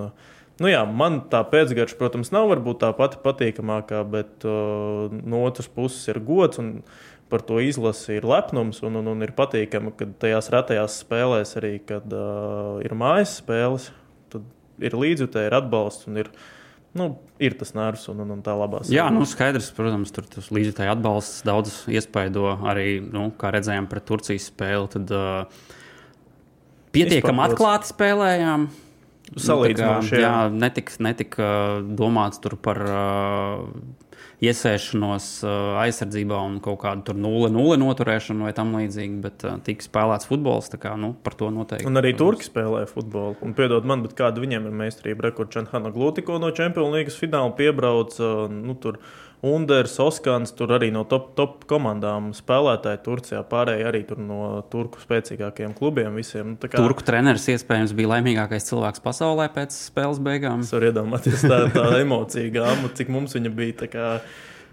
[0.61, 5.71] nu, jā, man tā pēcgarša, protams, nav varbūt tā pati patīkamākā, bet uh, no otras
[5.73, 6.63] puses ir gods.
[6.63, 6.79] un
[7.27, 11.73] Par to izlasi ir lepnums un, un, un ir patīkami, ka tajās retajās spēlēs, arī
[11.83, 13.89] kad uh, ir mājas spēles,
[14.31, 14.45] tad
[14.79, 16.31] ir līdzjutēji, ir atbalsts un ir,
[16.97, 17.09] nu,
[17.43, 20.93] ir tas nervs un, un, un tā labā Jā, nu skaidrs, protams, tur tas līdzekļu
[20.95, 24.91] atbalsts daudz iespaido arī, nu, kā redzējām, pret Turcijas spēli.
[24.97, 25.69] Tad uh,
[26.97, 28.69] pietiekami atklāti spēlējām.
[29.27, 30.35] Salīdzinoši, Nu, kā, jā.
[30.55, 33.65] netika netik, uh, domāts tur par uh,
[34.45, 40.29] iesēšanos uh, aizsardzībā un kaut kādu 0-0 noturēšanu vai tam līdzīgi, bet uh, tika spēlēts
[40.29, 40.69] futbols.
[40.77, 41.89] Kā, nu, par to noteikti.
[41.89, 42.13] Un arī.
[42.17, 43.37] Turki spēlē futbolu.
[43.45, 45.31] Un, piedod man, bet kāda viņiem ir meistarība?
[45.31, 48.33] Rekords Čanhana Glutiko no Champions League fināla piebrauca.
[48.53, 49.01] Nu, tur
[49.45, 53.43] Unders, Oskans, tur arī no top, top komandām spēlētāji Turcijā.
[53.47, 56.55] Pārējie arī tur no turku spēcīgākajiem klubiem visiem.
[56.57, 60.65] Nu, kā- Turku treneris iespējams bija laimīgākais cilvēks pasaulē pēc spēles beigām.
[60.65, 63.89] Es varu iedomāties tā, tā emocija gāma, cik mums viņa bija.
[63.93, 64.11] kā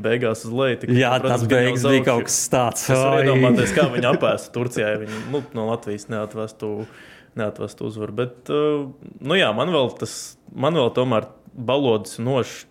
[0.02, 0.80] Beigās uz leju.
[0.82, 2.88] tik- Jā, protams, tas beigas bija kaut kas tāds.
[2.90, 6.88] Es varu iedomāties, kā viņi apēsta Turcijā, ja viņi nu, no Latvijas neatvestu,
[7.38, 8.16] neatvestu uzvaru.
[8.24, 8.88] Bet, uh,
[9.22, 10.16] nu jā, man vēl tas,
[10.50, 12.64] man vēl tomēr balodas nošs.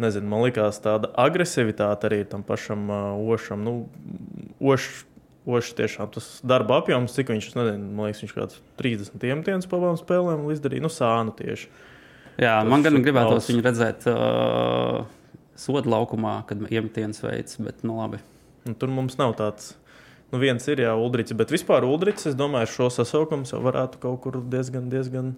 [0.00, 3.64] Nezinu, man liekas, tāda agresivitāte arī tam pašam uh, Ošam.
[3.66, 3.74] Nu,
[4.62, 4.88] oš,
[5.44, 9.68] Ošs tiešām tas darba apjoms, cik viņš, nezinu, man liekas, viņš kaut kāds 30 iemetienus
[9.68, 11.68] pavām spēlēm izdarīja, nu, sānu tieši.
[12.40, 15.04] Jā, Tas man gan gribētos viņu redzēt uh,
[15.60, 18.22] sodu laukumā, kad iemetiens veids, bet nu labi.
[18.64, 19.74] Nu, tur mums nav tāds.
[20.32, 24.22] Nu, viens ir jau Ulrichs, bet vispār Ulrichs, es domāju, šo sasaukumu jau varētu kaut
[24.24, 25.34] kur diezgan, diezgan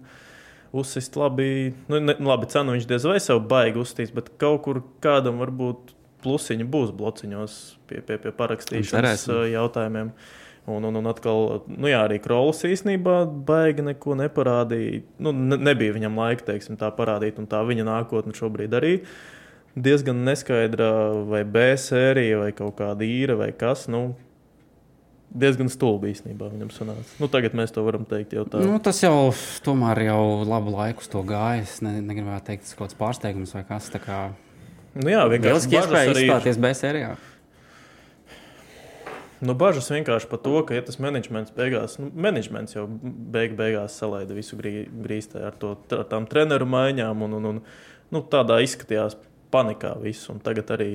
[0.75, 1.73] uzsist labi.
[1.91, 5.93] Nu, ne, labi, cenu viņš diez vai sev baigi uzstīs, bet kaut kur kādam varbūt
[6.23, 7.55] plusiņi būs blociņos
[7.87, 10.11] pie, pie, pie parakstīšanas ā, jautājumiem.
[10.67, 15.05] Un, un, un atkal, nu jā, arī Krolis īstenībā baigi neko neparādīja.
[15.23, 18.97] Nu, ne, nebija viņam laika, teiksim, tā parādīt, un tā viņa nākotne šobrīd arī
[19.77, 20.89] diezgan neskaidra,
[21.29, 23.85] vai B sērija, vai kaut kāda īra, vai kas.
[23.91, 24.17] Nu,
[25.35, 27.15] diezgan stulbi īstenībā viņam sanāca.
[27.21, 28.61] Nu, tagad mēs to varam teikt jau tā.
[28.63, 29.31] Nu, tas jau
[29.65, 31.63] tomēr jau labu laiku to gāja.
[31.65, 34.37] Es ne, negribētu teikt, tas kaut kāds pārsteigums vai kas tāds.
[34.97, 36.21] Nu, jā, vienkārši arī ir.
[36.25, 37.17] izstāties B sērijā.
[39.37, 43.99] Nu, bažas vienkārši par to, ka ja tas menedžments beigās, nu, menedžments jau beig, beigās
[43.99, 48.57] salaida visu grī, grīstē ar, to, ar tām treneru maiņām, un, un, un nu, tādā
[48.65, 49.19] izskatījās
[49.53, 50.31] panikā viss.
[50.41, 50.89] Tagad arī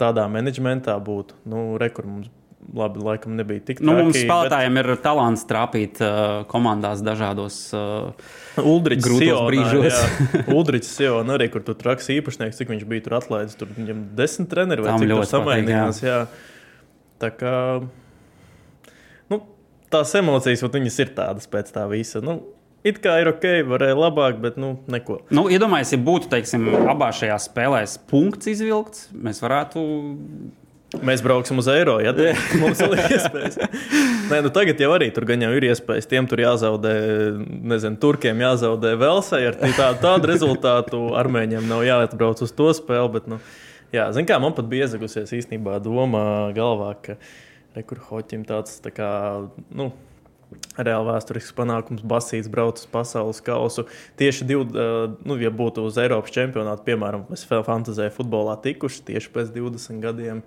[0.00, 2.30] tādā menedžmentā būtu, nu, rekur mums
[2.74, 4.90] labi, laikam nebija tik Nu, mums traki, spēlētājiem bet...
[4.92, 7.56] ir talants trāpīt uh, komandās dažādos.
[7.74, 9.88] Uh, Uldrichs grūtos brīžos.
[9.88, 10.42] jā.
[10.58, 13.58] Uldrichs jau arī, kur tur traks īpašnieks, cik viņš bija tur atlaidis.
[13.58, 16.02] Tur viņam desmit treneri vai Tam cik ļoti samainījās.
[16.04, 16.20] Jā.
[17.20, 17.56] Tā kā
[19.32, 19.42] nu,
[19.92, 22.22] tās emocijas, viņas ir tādas pēc tā visa.
[22.24, 22.40] Nu,
[22.86, 25.20] it kā ir ok, varēja labāk, bet nu, neko.
[25.34, 29.84] nu, iedomājieties, ja būtu teiksim, abās šajās spēlēs punkts izvilkts, mēs varētu.
[31.06, 32.10] Mēs brauksim uz eiro, ja
[32.60, 33.60] mums vēl ir iespējas.
[34.26, 36.08] Nē, nu tagad jau arī tur gan jau ir iespējas.
[36.10, 36.94] Tiem tur jāzaudē,
[37.70, 41.04] nezinu, turkiem jāzaudē Velsai ar tādu, tādu rezultātu.
[41.20, 43.12] Armēņiem nav jāatbrauc uz to spēli.
[43.14, 43.38] Bet, nu,
[43.94, 46.24] jā, zin kā, man pat bija iezagusies īstenībā doma
[46.58, 47.20] galvā, ka
[47.78, 49.10] rekur hoķim tāds tā kā.
[49.70, 49.92] Nu,
[50.80, 53.84] Reāli vēsturisks panākums, Basīts brauc uz pasaules kausu.
[54.18, 54.64] Tieši divi,
[55.26, 60.40] nu, ja būtu uz Eiropas čempionātu, piemēram, vēl fantāzēju futbolā tikuši tieši pēc 20 gadiem,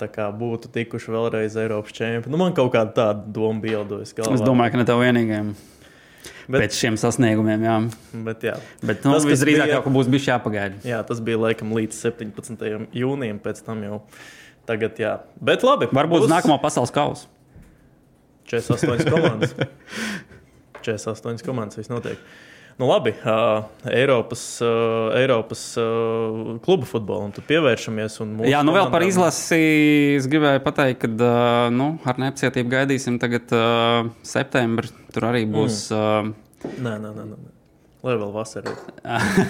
[0.00, 2.32] tā kā būtu tikuši vēlreiz Eiropas čempioni.
[2.32, 4.34] Nu, man kaut kāda tāda doma bija galvā.
[4.38, 5.52] Es domāju, ka ne tev vienīgajam.
[6.50, 7.76] Bet- Pēc šiem sasniegumiem, jā.
[8.26, 8.56] Bet, jā.
[8.82, 10.80] Bet nu, Tas, visdrīzāk jau būs bijis jāpagaida.
[10.82, 12.88] jā, tas bija laikam līdz 17.
[12.92, 14.00] jūnijam, pēc tam jau
[14.66, 15.20] tagad, jā.
[15.40, 15.86] Bet labi.
[15.86, 17.26] Varbūt būs nākamo pasaules kausu.
[18.50, 19.56] 48 komandas.
[20.84, 22.18] 48 komandas viss notiek.
[22.80, 26.88] Nu, labi, uh, Eiropas, uh, Eiropas uh, klubu
[27.36, 28.16] tad pievēršamies.
[28.48, 29.60] Jā, nu vēl par izlasi.
[30.16, 34.94] Es gribēju pateikt, ka nu, ar nepacietību gaidīsim tagad uh, septembrī.
[35.12, 35.90] Tur arī būs.
[35.92, 36.34] Mm.
[36.80, 37.30] Nē, nē, nē.
[37.34, 37.59] nē.
[38.00, 38.72] Lai vēl vasarā.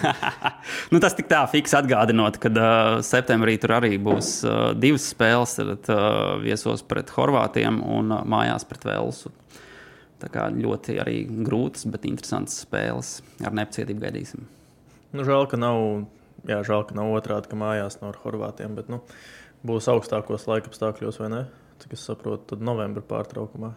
[0.91, 5.55] nu, tas tik tā fiks atgādinot, ka uh, septembrī tur arī būs uh, divas spēles.
[5.61, 9.31] Tad uh, viesos pret Horvātiem un uh, mājās pret Velsu.
[10.21, 13.21] Tā kā ļoti arī grūtas, bet interesantas spēles.
[13.47, 14.43] Ar nepacietību gaidīsim.
[15.15, 15.79] Nu, žēl, ka nav,
[16.51, 18.99] jā, žēl, ka nav otrādi, ka mājās no Horvātiem, bet nu,
[19.67, 21.45] būs augstākos laika apstākļos, vai ne?
[21.81, 23.73] Cik es saprotu, tad novembra pārtraukumā.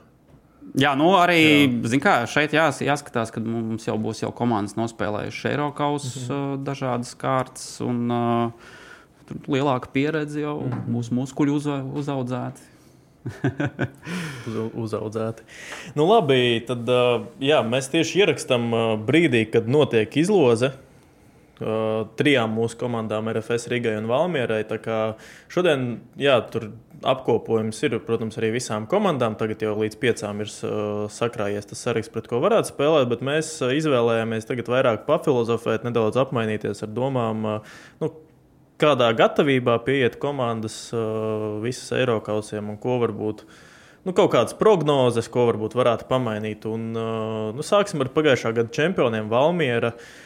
[0.74, 1.70] Jā, nu arī
[2.02, 6.64] kā, šeit jās, jāskatās, ka mums jau būs jau komandas nospēlējušas Eiropas mm -hmm.
[6.66, 8.52] dažādas kārtas, un uh,
[9.48, 10.94] lielāka pieredze jau mm -hmm.
[10.96, 11.68] mūsu muskuļi uz,
[12.02, 12.62] uzaudzēti.
[14.48, 15.44] Uz, uzaudzēti.
[15.96, 16.90] Nu, labi, tad
[17.40, 18.72] jā, mēs tieši ierakstām
[19.06, 20.74] brīdī, kad notiek izloze.
[21.62, 24.64] Uh, trijām mūsu komandām, RFS, Rigai un Valmierai.
[25.54, 25.84] Šodien
[26.18, 26.72] jā, tur
[27.06, 29.36] apkopojums ir, protams, arī visām komandām.
[29.38, 33.52] Tagad jau līdz piecām ir uh, sakrājies tas saraksts, pret ko varētu spēlēt, bet mēs
[33.68, 37.46] izvēlējāmies tagad vairāk papilozofēt, nedaudz apmainīties ar domām.
[37.46, 38.10] Uh, nu,
[38.82, 40.90] kādā gatavībā pieiet komandas
[41.62, 43.46] visas Eiropausiem un ko varbūt.
[44.10, 46.66] Nu, kaut kādas prognozes, ko varbūt varētu pamainīt.
[46.66, 49.94] Un, nu, sāksim ar pagājušā gada čempioniem Valmiera.
[49.94, 50.22] Uh,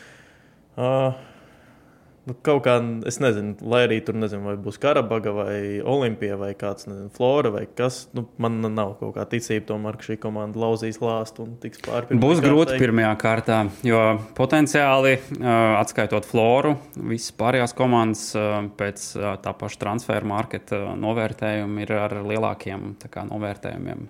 [0.77, 2.75] nu, kaut kā,
[3.09, 7.51] es nezinu, lai arī tur nezinu, vai būs Karabaga vai Olimpija vai kāds, nezinu, Flora
[7.53, 8.03] vai kas.
[8.17, 12.23] Nu, man nav kaut kā ticība, tomēr, ka šī komanda lauzīs lāstu un tiks pārpildīta.
[12.23, 14.03] Būs grūti pirmajā kārtā, jo
[14.37, 15.47] potenciāli, uh,
[15.79, 21.97] atskaitot floru, visas pārējās komandas uh, pēc uh, tā paša transfera marketa uh, novērtējuma ir
[22.01, 24.07] ar lielākiem kā, novērtējumiem.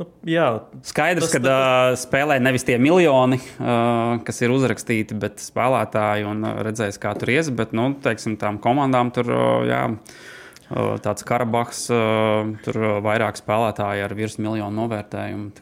[0.00, 0.46] Nu, jā,
[0.88, 6.40] Skaidrs, Tas- ka uh, spēlē nevis tie miljoni, uh, kas ir uzrakstīti, bet spēlētāji un
[6.48, 7.50] uh, redzēs, kā tur ies.
[7.54, 13.38] Bet, nu, teiksim, tām komandām tur uh, jā, uh, tāds Karabahs, uh, tur uh, vairāk
[13.40, 15.52] spēlētāji ar virs miljonu novērtējumu.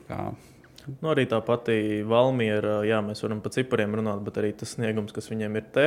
[0.90, 5.12] Nu, arī tā pati Valmiera, jā, mēs varam par cipariem runāt, bet arī tas sniegums,
[5.14, 5.86] kas viņiem ir te.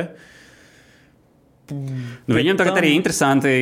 [1.72, 3.52] Nu, viņam tagad arī interesanti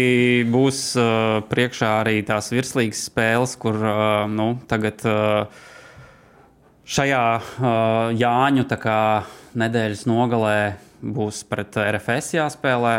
[0.51, 5.63] būs uh, priekšā arī tās virslīgas spēles, kur uh, nu, tagad uh,
[6.83, 8.99] šajā uh, Jāņu kā,
[9.63, 10.59] nedēļas nogalē
[11.03, 12.97] būs pret RFS jāspēlē,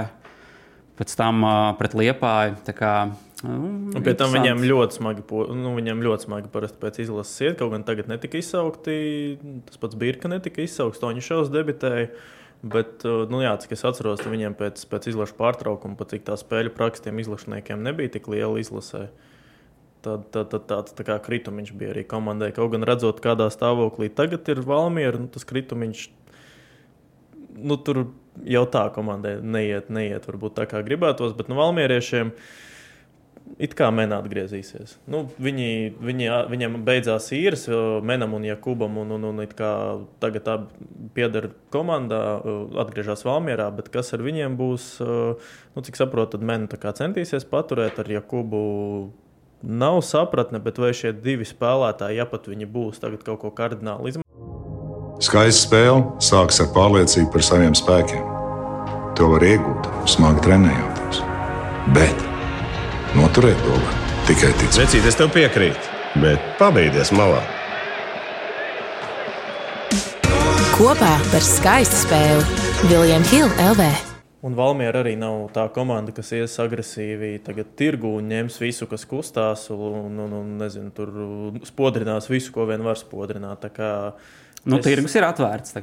[0.99, 2.59] pēc tam uh, pret Liepāju.
[2.77, 2.95] Kā,
[3.43, 5.23] Nu, un pie tam viņiem ļoti smagi,
[5.59, 7.57] nu, viņiem ļoti smagi parasti pēc izlases iet.
[7.59, 8.93] Kaut gan tagad netika izsaukti,
[9.67, 12.07] tas pats Birka netika izsaukts, Toņš šaus debitēja.
[12.63, 16.37] Bet, uh, nu, jā, cik es atceros, viņiem pēc, pēc izlaša pārtraukuma, pat cik tā
[16.39, 19.09] spēļu prakstiem izlašniekiem nebija tik liela izlasē.
[20.03, 22.51] Tad, tad, tad tāds tā kā kritumiņš bija arī komandai.
[22.55, 26.09] Kaut gan redzot, kādā stāvoklī tagad ir Valmiera, nu, tas kritumiņš
[27.63, 28.05] nu, tur
[28.47, 32.33] jau tā komandai neiet, neiet varbūt tā kā gribētos, bet nu, Valmieriešiem.
[32.33, 32.69] Uh,
[33.61, 34.97] it kā menā atgriezīsies.
[35.09, 37.65] Nu, viņi, viņi, viņiem beidzās īres,
[38.05, 39.43] Menam un Jakubam, un, un, un
[40.23, 40.57] tagad tā
[41.15, 42.21] pieder komandā,
[42.83, 48.09] atgriežas Valmjerā, bet kas ar viņiem būs, nu, cik saprotu, tad Mena centīsies paturēt ar
[48.09, 48.63] Jakubu.
[49.63, 54.11] Nav sapratne, bet vai šie divi spēlētāji, ja pat viņi būs tagad kaut ko kardināli
[54.11, 54.27] izmainīt?
[55.23, 58.27] Skaista spēle sākas ar pārliecību par saviem spēkiem.
[59.15, 61.23] To var iegūt, smagi trenējoties.
[61.95, 62.22] Bet
[63.13, 64.79] Noturēt to var tikai ticēt.
[64.87, 67.43] Vecīt, es tev piekrītu, bet pabeigties malā.
[70.73, 73.85] Kopā par skaistu spēli Viljams Hilde LV.
[74.43, 77.35] Un Valmiera arī nav tā komanda, kas ies agresīvi
[77.77, 81.13] tirgu un ņems visu, kas kustās, un, un, un nezinu, tur
[81.69, 83.69] spodrinās visu, ko vien var spodrināt.
[84.65, 84.87] Nu, es...
[84.89, 85.77] Tirgus ir atvērts.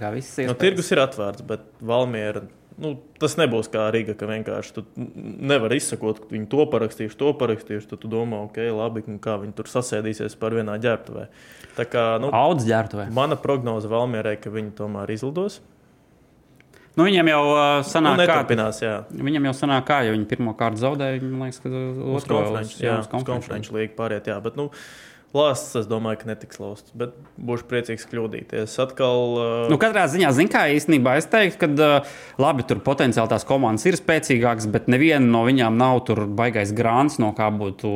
[0.50, 2.42] Nu, tirgus ir atvērts, bet Valmiera
[2.80, 7.32] nu, tas nebūs kā Rīga, ka vienkārši tu nevari izsakot, ka viņi to parakstījuši, to
[7.40, 7.90] parakstījuši.
[7.92, 11.26] Tad tu domā, ok, labi, kā viņi tur sasēdīsies par vienā ģērbtuvē.
[11.76, 13.10] Tā kā nu, Audz ģērbtuvē.
[13.16, 15.60] Mana prognoze Valmierai, ka viņi tomēr izlidos.
[16.98, 20.56] Nu, viņam jau uh, sanāk, nu, neturpinās, kā, viņam jau sanāk, kā, ja viņi pirmo
[20.58, 25.09] kārtu zaudēja, viņi liekas, ka konferenču, jā, uz konferenču līgu pāriet, jā, bet, nu, uh,
[25.30, 28.72] Lāsts, es domāju, ka netiks lausts, bet būšu priecīgs kļūdīties.
[28.82, 29.68] Atkal, uh...
[29.70, 32.08] nu, katrā ziņā, zin, kā īstenībā es teiktu, ka uh,
[32.42, 37.20] labi, tur potenciāli tās komandas ir spēcīgākas, bet neviena no viņām nav tur baigais grāns,
[37.22, 37.90] no kā būtu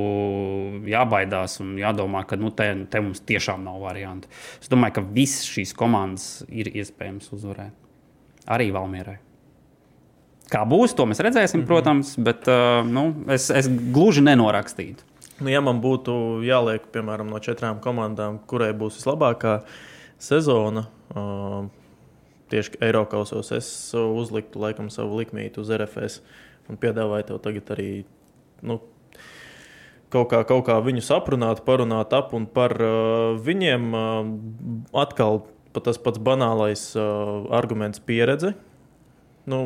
[0.87, 4.31] jābaidās un jādomā, ka nu, te, te mums tiešām nav variantu.
[4.63, 7.75] Es domāju, ka visas šīs komandas ir iespējams uzvarēt.
[8.55, 9.17] Arī Valmierai.
[10.55, 11.67] Kā būs, to mēs redzēsim, mm -hmm.
[11.67, 15.03] protams, bet uh, nu, es, es gluži nenorakstītu.
[15.41, 19.57] Nu, ja man būtu jāliek, piemēram, no četrām komandām, kurai būs vislabākā
[20.23, 21.67] sezona, uh,
[22.53, 23.69] tieši Eiropasos, es
[23.99, 26.21] uzliktu laikam savu likmīti uz RFS
[26.71, 27.89] un piedāvāju tev tagad arī
[28.65, 28.79] nu,
[30.15, 33.91] kaut, kā, kaut kā viņu aprunāt, parunāt ap un par uh, viņiem.
[33.91, 34.31] Uh,
[35.03, 35.43] atkal
[35.75, 38.55] tas pats banālais uh, arguments pieredze.
[39.51, 39.61] Nu,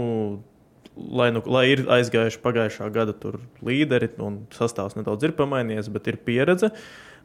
[0.99, 3.15] lai, nu, lai ir aizgājuši pagājušā gada
[3.65, 6.73] līderi un sastāvs nedaudz ir pamainījies, bet ir pieredze.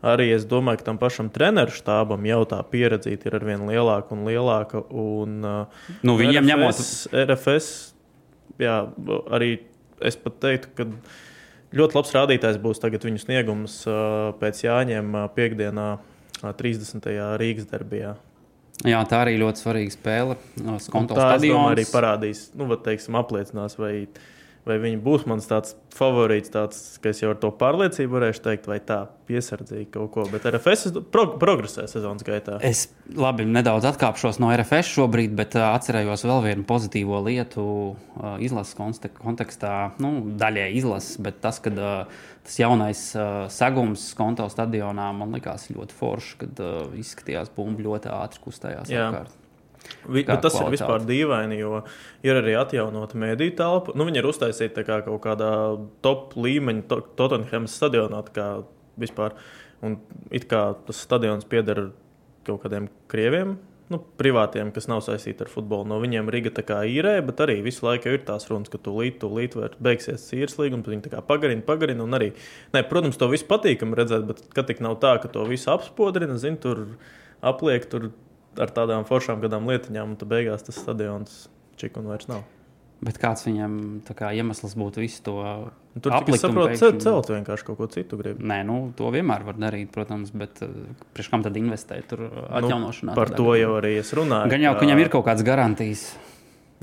[0.03, 4.11] Arī es domāju, ka tam pašam treneru štābam jau tā pieredze ir ar vien lielāka
[4.11, 4.81] un lielāka.
[4.91, 6.81] Un, uh, nu, viņiem ņemot
[7.23, 7.69] RFS,
[8.59, 8.81] jā,
[9.31, 9.53] arī
[10.03, 10.89] es pat teiktu, ka
[11.79, 15.87] ļoti labs rādītājs būs tagad viņu sniegums uh, pēc Jāņiem uh, piekdienā,
[16.43, 17.07] 30.
[17.39, 18.17] Rīgas darbijā.
[18.81, 20.37] Jā, tā arī ļoti svarīga spēle.
[20.81, 21.71] Skonto tā stadions.
[21.71, 23.93] arī parādīs, nu, teiksim, apliecinās, vai,
[24.65, 28.67] vai viņi būs mans tāds favorīts, tāds, ka es jau ar to pārliecību varēšu teikt,
[28.71, 30.25] vai tā piesardzīgi kaut ko.
[30.31, 32.57] Bet RFS pro, progresē sezonas gaitā.
[32.65, 37.65] Es labi nedaudz atkāpšos no RFS šobrīd, bet atcerējos vēl vienu pozitīvo lietu
[38.43, 38.75] izlases
[39.21, 39.93] kontekstā.
[40.03, 45.69] Nu, daļai izlases, bet tas, kad uh, tas jaunais uh, segums konto stadionā man likās
[45.71, 48.91] ļoti foršs, kad uh, izskatījās bumbu ļoti ātri kustējās.
[50.07, 50.63] Vi, tas kvalitāte.
[50.63, 51.81] ir vispār dīvaini, jo
[52.23, 53.95] ir arī atjaunota mediju telpa.
[53.99, 55.51] Nu, viņi ir uztaisīti kā kaut kādā
[56.05, 58.23] top līmeņa, to, Tottenhams stadionā.
[58.99, 59.35] Vispār.
[59.83, 59.97] Un
[60.31, 61.89] it kā tas stadions pieder
[62.47, 63.57] kaut kādiem krieviem,
[63.93, 65.87] nu, privātiem, kas nav saistīti ar futbolu.
[65.89, 66.51] No viņiem Riga
[66.89, 71.21] īrē, bet arī visu laiku ir tās runas, ka tūlīt, tūlīt beigsies īres līgums, viņi
[71.29, 72.07] pagarina, pagarina.
[72.17, 72.33] Arī,
[72.75, 76.37] ne, protams, to visu patīkami redzēt, bet kad tik nav tā, ka to visu apspodrina,
[76.41, 76.85] zin, tur
[77.43, 78.11] apliek tur
[78.61, 81.45] ar tādām foršām gadām lietiņām, un tad beigās tas stadions
[81.79, 82.43] čik un vairs nav.
[83.03, 83.73] Bet kāds viņam
[84.15, 86.37] kā, iemesls būtu visu to aplikt?
[86.37, 87.01] Es saprotu, pēkšņi...
[87.03, 88.39] celt vienkārši kaut ko citu grib.
[88.39, 90.71] Nē, nu, to vienmēr var darīt, protams, bet uh,
[91.15, 93.11] priekš kam tad investēt tur uh, nu, atjaunošanā?
[93.11, 94.51] Nu, par to jau arī es runāju.
[94.53, 96.07] Gan jau, ka viņam ir kaut kādas garantijas.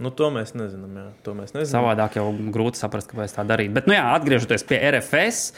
[0.00, 0.92] Nu, to mēs nezinām.
[0.96, 1.08] Jā.
[1.24, 1.72] To mēs nezinām.
[1.72, 3.72] Savādāk jau grūti saprast, kāpēc tā darīt.
[3.76, 5.52] Bet, nu, jā, atgriežoties pie RFS,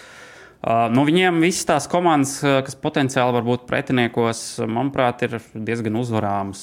[0.62, 6.60] Uh, nu, viņiem visas tās komandas, kas potenciāli var būt pretiniekos, manuprāt, ir diezgan uzvarāmas.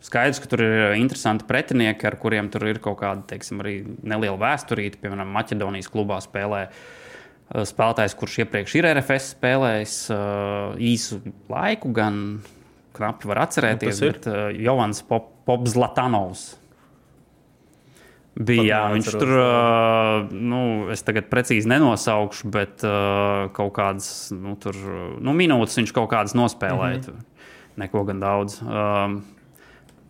[0.00, 3.60] Skaidrs, ka tur ir interesanti pretinieki, ar kuriem tur ir kaut kāda teiksim,
[4.00, 5.00] neliela vēsturīte.
[5.02, 11.20] Piemēram, Maķedonijas klubā spēlē uh, spēlētājs, kurš iepriekš ir RFS spēlējis uh, īsu
[11.52, 12.40] laiku, gan
[12.96, 14.00] knapi var atcerēties.
[14.00, 16.48] Nu, bet, Jovans Pop, Popzlatanovs
[18.40, 19.30] Bija, jā, viņš tur,
[20.30, 20.60] nu,
[20.94, 22.84] es tagad precīzi nenosaukšu, bet
[23.56, 24.78] kaut kādas nu, tur,
[25.20, 27.02] nu, minūtes viņš kaut kādas nospēlēja.
[27.02, 27.26] Mm -hmm.
[27.82, 28.60] Neko gan daudz.
[28.62, 29.20] Um,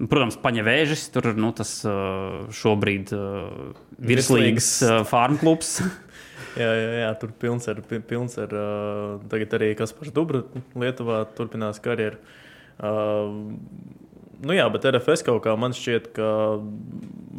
[0.00, 1.74] Protams, paņēvēžis tur nu, tas
[2.56, 5.74] šobrīd uh, virslīgas uh, farm klubs.
[6.60, 10.44] jā, jā, jā, tur pilns ar, pilns ar uh, tagad arī Kaspars Dubra
[10.80, 12.20] Lietuvā turpinās karjeru.
[12.80, 13.34] Uh,
[14.40, 16.28] nu jā, bet RFS kaut kā man šķiet, ka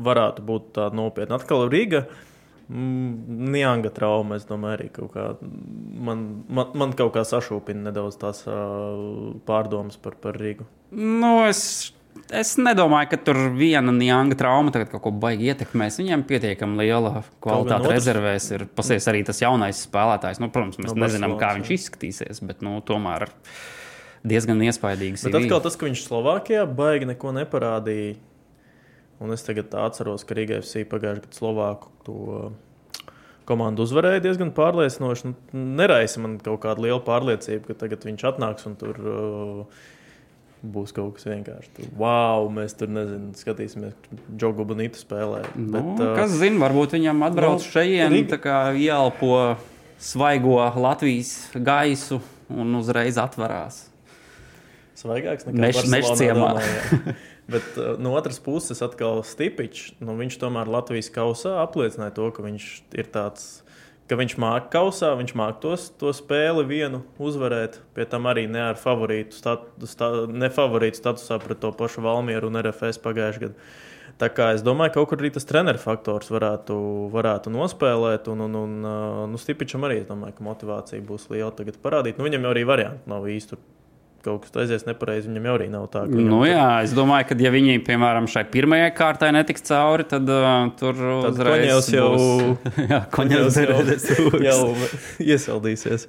[0.06, 1.40] varētu būt tāda nopietna.
[1.42, 2.06] Atkal Rīga.
[2.72, 8.16] Mm, Nianga trauma, es domāju, arī kaut kā man, man, man kaut kā sašūpina nedaudz
[8.22, 10.70] tās uh, pārdomas par, par Rīgu.
[10.96, 11.92] Nu, es,
[12.42, 16.00] es nedomāju, ka tur viena nianga trauma tagad kaut ko baigi ietekmēs.
[16.02, 18.50] Viņiem pietiekami liela kvalitāte rezervēs.
[18.56, 20.42] Ir pasies arī tas jaunais spēlētājs.
[20.44, 23.30] Nu, protams, mēs no nezinām, kā viņš izskatīsies, bet nu, tomēr
[24.28, 25.28] diezgan iespaidīgs.
[25.30, 28.20] Bet atkal tas, ka viņš Slovākijā baigi neko neparādīja
[29.22, 32.16] Un es tagad atceros, ka Rīgā FC pagājušajā gadā Slovāku to
[33.46, 35.30] komandu uzvarēja diezgan pārliecinoši.
[35.30, 39.84] Nu, neraisa man kaut kāda liela pārliecība, ka tagad viņš atnāks un tur uh,
[40.62, 41.90] būs kaut kas vienkārši.
[41.98, 43.96] Wow, mēs tur nezinām, skatīsimies,
[44.38, 45.44] Džogu Bonītu spēlē.
[45.56, 48.60] Nu, Bet, uh, kas zina, varbūt viņam atbrauc nu, šeit, Rīga...
[48.78, 49.58] ielpo
[50.02, 52.22] svaigo Latvijas gaisu
[52.52, 53.88] un uzreiz atverās.
[55.02, 56.54] Svaigāks nekā Meža ciemā.
[57.52, 62.46] Bet uh, no otras puses, atkal Stipičs, nu, viņš tomēr Latvijas kausā apliecināja to, ka
[62.46, 62.68] viņš
[63.02, 63.50] ir tāds,
[64.12, 67.80] ka viņš māca kausā, viņš māca tos, to spēli vienu uzvarēt.
[67.96, 72.52] Pie tam arī ne ar favorītu, statu, sta, ne favorītu statusā pret to pašu Valmieru
[72.52, 73.72] un RFS pagājušajā gadā.
[74.22, 76.76] Tā kā es domāju, ka kaut kur arī tas treneru faktors varētu,
[77.14, 78.28] varētu nospēlēt.
[78.30, 78.76] Un, un, un
[79.32, 82.20] nu, Stipičam arī domāju, ka motivācija būs liela tagad parādīt.
[82.20, 83.58] Nu, viņam jau arī varianti nav īsti
[84.26, 86.04] kaut kas aizies nepareizi, viņam jau arī nav tā.
[86.10, 90.70] Nu, jā, es domāju, ka ja viņi, piemēram, šai pirmajai kārtai netiks cauri, tad uh,
[90.80, 92.70] tur tad uzreiz jau, būs...
[92.92, 93.82] jā, koņaus jau,
[94.50, 94.62] jau
[95.26, 96.08] iesaldīsies.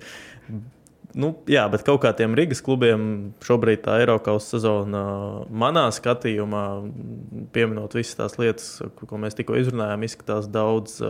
[1.13, 3.03] Nu, jā, bet kaut kā tiem Rīgas klubiem
[3.45, 5.03] šobrīd tā Eiropas sezona,
[5.53, 6.65] manā skatījumā,
[7.53, 11.03] pieminot visas tās lietas, ko mēs tikko izrunājām, izskatās daudz,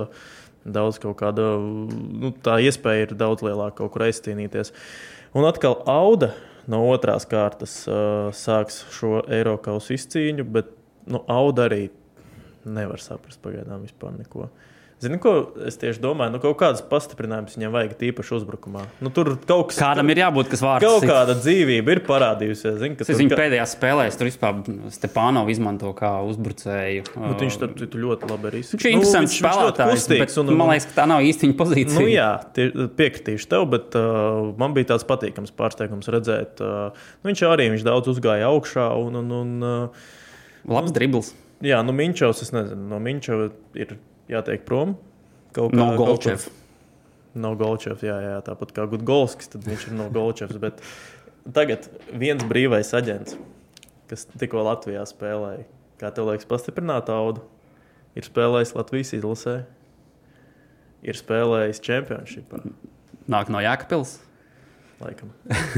[0.66, 4.74] daudz kaut kāda, nu, tā iespēja ir daudz lielāka kaut kur aizcīnīties.
[5.38, 6.32] Un atkal Auda
[6.70, 10.70] no otrās kārtas uh, sāks šo Eiropas izcīņu, bet
[11.10, 11.86] nu, Auda arī
[12.62, 14.46] nevar saprast pagaidām vispār neko.
[14.46, 14.71] Uh,
[15.02, 15.32] Zini, ko
[15.66, 16.30] es tieši domāju?
[16.36, 18.84] Nu, kaut kādas pastiprinājumus viņam vajag tīpaši uzbrukumā.
[19.02, 20.86] Nu, tur kaut kas Kādam ir jābūt, kas vārds.
[20.86, 22.76] Kaut kāda dzīvība ir parādījusies.
[22.78, 23.38] Zini, es viņa ka...
[23.40, 24.60] pēdējā spēlē, tur vispār
[24.94, 27.08] Stepānovu izmanto kā uzbrucēju.
[27.18, 28.78] Nu, viņš tur tu ļoti labi arī izsaka.
[28.78, 31.98] Viņš ir interesants nu, spēlētājs, bet un, man liekas, ka tā nav īsti viņa pozīcija.
[31.98, 32.68] Nu, jā, tie,
[33.02, 36.62] piekritīšu tev, bet uh, man bija tāds patīkams pārsteigums redzēt.
[36.62, 39.18] Uh, nu, viņš arī viņš daudz uzgāja augšā un.
[39.24, 40.10] un, un uh,
[40.70, 41.34] Labs dribbles.
[41.62, 43.96] Jā, nu Minčovs, es nezinu, no Minčova ir
[44.32, 44.96] jātiek prom.
[45.56, 46.48] Kaut no Golčevs.
[47.32, 50.58] No Golčevs, jā, jā, tāpat kā Gudgolskis, tad viņš ir no Golčevs.
[50.60, 50.82] Bet
[51.56, 53.38] tagad viens brīvais aģents,
[54.10, 55.64] kas tikko Latvijā spēlēja,
[56.00, 57.44] kā tev liekas, pastiprināt audu,
[58.18, 59.56] ir spēlējis Latvijas izlasē,
[61.08, 62.60] ir spēlējis čempionšipā.
[63.32, 64.18] Nāk no Jākapils.
[65.02, 65.32] Laikam.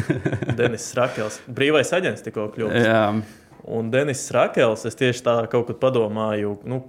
[0.58, 1.38] Denis Rakels.
[1.48, 3.22] Brīvais aģents tikko kļuvis.
[3.74, 6.82] Un Denis Rakels, es tieši tā kaut kad padomāju, nu,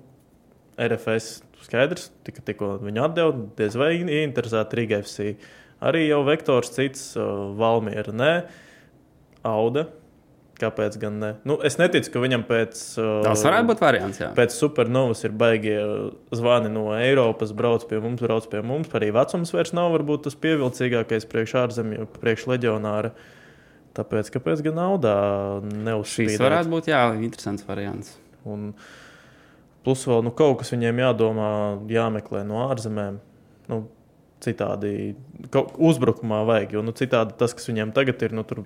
[0.75, 5.35] RFS skaidrs, tika, tikko viņu atdeva, diez vai interesēta Riga FC.
[5.85, 7.13] Arī jau vektors cits,
[7.59, 8.33] Valmiera, nē,
[9.45, 9.89] Auda.
[10.55, 11.29] Kāpēc gan ne?
[11.43, 12.79] Nu, es neticu, ka viņam pēc.
[13.25, 14.21] Tas varētu būt variants.
[14.21, 14.29] Jā.
[14.37, 15.75] Pēc supernovas ir baigie
[16.31, 18.87] zvani no Eiropas, brauc pie mums, brauc pie mums.
[18.95, 23.11] Arī vecums vairs nav varbūt tas pievilcīgākais priekš ārzemju, priekš leģionāra.
[23.99, 25.17] Tāpēc, kāpēc gan naudā
[25.65, 26.37] neuzspīdēt?
[26.37, 28.15] Šis varētu būt, jā, interesants variants.
[28.47, 29.04] Un, uh,
[29.85, 31.49] Plus vēl nu, kaut kas viņiem jādomā,
[31.91, 33.19] jāmeklē no ārzemēm.
[33.69, 33.83] Nu,
[34.43, 35.13] citādi
[35.53, 38.63] uzbrukumā vajag, jo nu, citādi tas, kas viņiem tagad ir, nu, tur,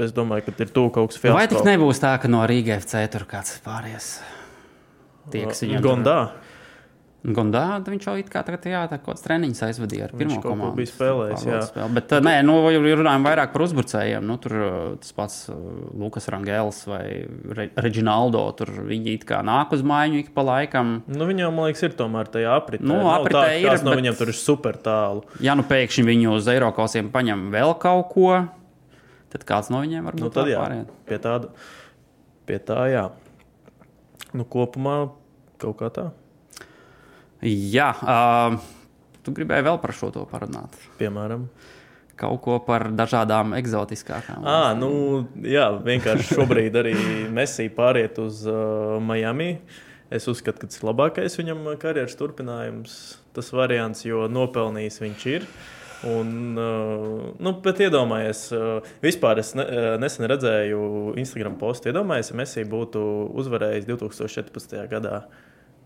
[0.00, 1.36] es domāju, ka ir tuvu kaut kas fiasko.
[1.36, 4.12] Vai tik nebūs tā, ka no Rīgas FC tur kāds pāries?
[5.32, 6.18] Tie, kas viņam Gondā.
[7.18, 10.50] Gondā viņš jau it kā tagad, jā, tā kāds treniņš aizvadīja ar Viņš pirmo ko
[10.52, 10.76] komandu.
[10.78, 11.56] bija spēlējis, jā.
[11.66, 11.88] Spēlē.
[11.96, 14.22] Bet, nē, nu, ja runājam vairāk par uzbrucējiem.
[14.22, 15.56] Nu, tur uh, tas pats uh,
[15.98, 17.26] Lukas Rangels vai
[17.58, 18.44] Re Reģinaldo.
[18.60, 20.92] Tur viņi it kā nāk uz mājiņu ik pa laikam.
[21.10, 22.86] Nu, viņam, man liekas, ir tomēr tajā apritē.
[22.86, 25.26] Nu, Nav apritē tā, ir, no bet- viņiem tur ir super tālu.
[25.42, 28.30] Ja nu pēkšņi viņi uz Eiropausiem paņem vēl kaut ko,
[29.34, 30.94] tad kāds no viņiem var Nu, tad jā, pārējais.
[31.10, 31.50] pie tāda,
[32.46, 33.04] pie tā jā.
[34.38, 35.10] Nu, kopumā
[35.58, 36.06] kaut kā tā,
[37.46, 38.56] Jā, uh,
[39.22, 40.74] tu gribēji vēl par šo to parunāt.
[40.98, 41.46] piemēram.
[42.18, 44.42] Kaut ko par dažādām eksotiskākām.
[44.42, 46.94] À, nu, jā, vienkārši šobrīd arī
[47.30, 49.60] Messi pāriet uz uh, Miami.
[50.10, 52.94] Es uzskatu, ka tas ir labākais viņam karjeras turpinājums.
[53.36, 55.46] Tas variants, jo nopelnījis viņš ir.
[56.08, 59.68] Un, nu, bet iedomājieties, uh, vispār es ne,
[60.02, 61.92] nesen redzēju Instagram postu.
[61.92, 63.04] Iedomājieties, ja Messi būtu
[63.38, 64.74] uzvarējis 2014.
[64.90, 65.22] gadā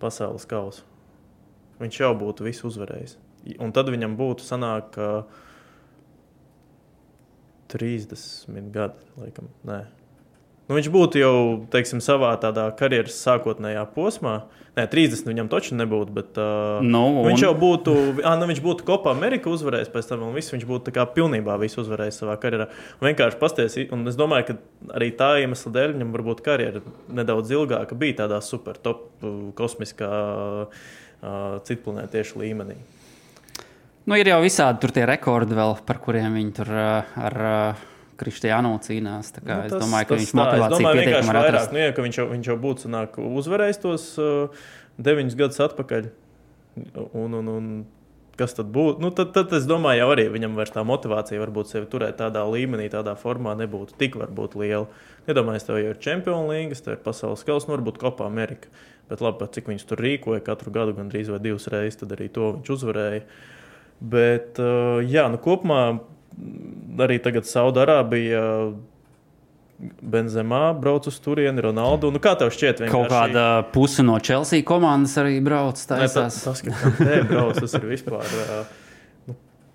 [0.01, 0.89] pasaules kausu.
[1.83, 3.17] Viņš jau būtu visu uzvarējis.
[3.59, 5.25] Un tad viņam būtu sanāk, ka
[7.73, 9.49] 30 gadi, laikam.
[9.67, 9.81] Nē.
[10.69, 11.37] Nu, viņš būtu jau
[11.73, 14.45] teiksim, savā tādā karjeras sākotnējā posmā.
[14.77, 17.95] Nē, 30 viņam taču nebūtu, bet uh, Nu, un- viņš jau būtu.
[18.25, 21.83] Ah, nu, viņš būtu Kopā Amerikā uzvarējis pēc tam, un viss viņš būtu pilnībā visu
[21.83, 22.71] uzvarējis savā karjerā.
[23.01, 24.57] Un vienkārši pasties, un es domāju, ka
[24.97, 26.81] arī tā iemesla dēļ viņam varbūt karjera
[27.11, 30.83] nedaudz ilgāka bija tādā super top uh, kosmiskā uh,
[31.69, 32.77] citplanētiešu līmenī.
[34.03, 37.83] Nu, ir jau visādi tur tie rekordi, vēl, par kuriem viņi tur uh, ar uh,
[38.19, 39.31] Kristiānu cīnās.
[39.39, 40.29] Kā, nu, es domāju, ka viņš.
[40.29, 41.75] Es motivāciju domāju, pietiekami var atrast.
[41.75, 44.67] nu, jā, viņš, jau, viņš jau būtu sanāk, uzvarējis tos uh,
[44.99, 46.11] deviņus gadus atpakaļ.
[47.21, 47.71] Un, un, un,
[48.41, 49.03] kas tad būtu?
[49.05, 52.89] Nu, tad, tad es domāju, arī viņam vairs tā motivācija varbūt sevi turēt tādā līmenī,
[52.91, 54.89] tādā formā nebūtu tik varbūt liela.
[55.31, 58.73] Iedomājieties, tev jau ir Champions League, tev ir pasaules kausa, nu, varbūt Kopā Amerika.
[59.11, 62.53] Bet labi, cik viņš tur rīkoja katru gadu, gandrīz vai divas reizes, tad arī to
[62.59, 63.25] viņš uzvarēja.
[64.03, 68.47] Bet, uh, jā, nu, kopumā mm, arī tagad Saudārābija.
[69.83, 72.13] Benzemā brauc uz turieni, Ronaldu.
[72.15, 72.85] Nu, kā tev šķiet?
[72.87, 75.75] Kaut vienkārši- kāda puse no Chelsea komandas arī brauc.
[75.75, 76.37] Nē, tas, taisās.
[76.45, 78.23] tas, ka Kantē brauc, tas ir vispār.
[78.23, 78.63] Nu,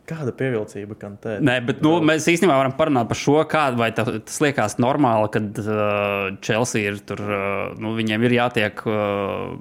[0.07, 1.37] kāda pievilcība Kantē?
[1.43, 5.31] Nē, bet nu, mēs īstenībā varam parunāt par šo, kāda vai ta, tas liekas normāli,
[5.33, 9.57] kad uh, Chelsea ir tur, uh, nu, viņiem ir jātiek uh,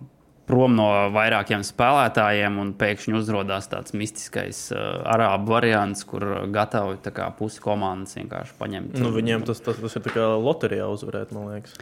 [0.47, 6.25] prom no vairākiem spēlētājiem, un pēkšņi uzrādās tāds mistiskais uh, arābu variants, kur
[6.55, 8.97] gatavi tā pusi komandas vienkārši paņemt.
[9.03, 11.75] Nu, viņiem tas, tas, tas ir tā kā loterijā uzvarēt, man liekas.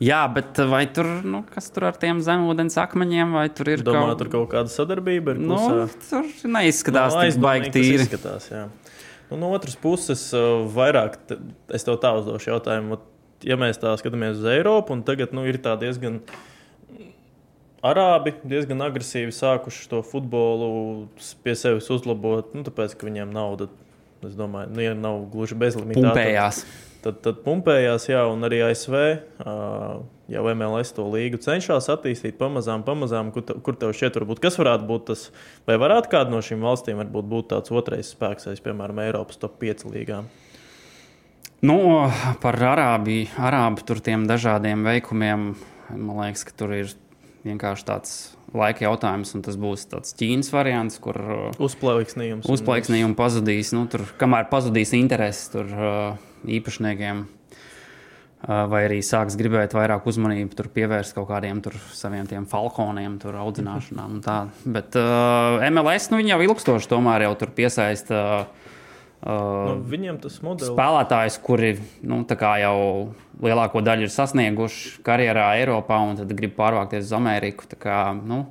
[0.00, 4.06] Jā, bet vai tur, nu, kas tur ar tiem zemūdens akmeņiem, vai tur ir Domā,
[4.08, 5.34] kaut tur kaut kāda sadarbība.
[5.36, 5.58] Nu,
[6.08, 8.06] tur neizskatās Nu, tik baigi tīri.
[8.06, 8.62] Izskatās, jā.
[9.28, 11.20] nu, no otras puses, uh, vairāk
[11.76, 13.02] es tev tā uzdošu jautājumu.
[13.44, 16.22] Ja mēs tā skatāmies uz Eiropu, un tagad nu, ir tā diezgan.
[17.84, 20.72] Arābi diezgan agresīvi sākuši to futbolu
[21.44, 23.68] pie sevis uzlabot, nu, tāpēc, ka viņiem nauda,
[24.24, 26.12] es domāju, nu, ja nav gluži bezlimitāta.
[26.12, 26.64] Pumpējās.
[26.64, 28.96] Tad, tad pumpējās, jā, un arī ASV
[30.30, 34.86] jau MLS to līgu cenšas attīstīt pamazām, pamazām, kur, kur tev šķiet, varbūt, kas varētu
[34.88, 35.26] būt tas,
[35.68, 39.58] vai varētu kāda no šīm valstīm varbūt būt tāds otrais spēks, aiz, piemēram, Eiropas top
[39.62, 40.30] 5 līgām.
[41.66, 41.76] Nu,
[42.40, 45.50] par Arābiju, Arābu tur tiem dažādiem veikumiem,
[45.92, 46.94] man liekas, ka tur ir
[47.44, 48.14] vienkārši tāds
[48.56, 51.18] laika jautājums, un tas būs tāds Ķīnas variants, kur
[51.60, 52.48] Uzplaiksnījums.
[52.50, 53.74] uzplaiksnījumi pazudīs.
[53.76, 60.56] Nu, tur, kamēr pazudīs interesi tur, uh, īpašniekiem, uh, vai arī sāks gribēt vairāk uzmanību
[60.56, 64.18] tur pievērst kaut kādiem tur saviem tiem falkoniem, tur audzināšanām.
[64.18, 64.40] un tā.
[64.64, 68.24] Bet uh, MLS nu, jau ilgstoši tomēr jau tur piesaista.
[68.48, 68.60] Nu,
[69.20, 70.70] Uh, viņiem tas modelis.
[70.72, 71.74] spēlētājus, kuri
[72.08, 72.76] nu, jau
[73.44, 77.68] lielāko daļu ir sasnieguši karjerā Eiropā un tad grib pārvākties uz Ameriku.
[77.76, 78.46] Kā, nu,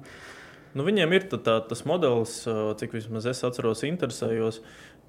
[0.77, 2.43] Nu, viņiem ir tā, tā, tas modelis,
[2.77, 4.59] cik vismaz es atceros, interesējos,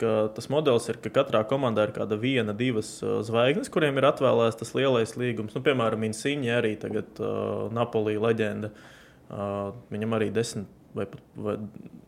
[0.01, 4.09] ka tas modelis ir, ka katrā komandā ir kāda viena, divas ā, zvaigznes, kuriem ir
[4.11, 5.55] atvēlēts tas lielais līgums.
[5.57, 8.73] Nu, piemēram, Insiņa arī tagad uh, Napolī leģenda.
[9.31, 11.07] Uh, viņam arī desmit vai.
[11.35, 11.55] Vai,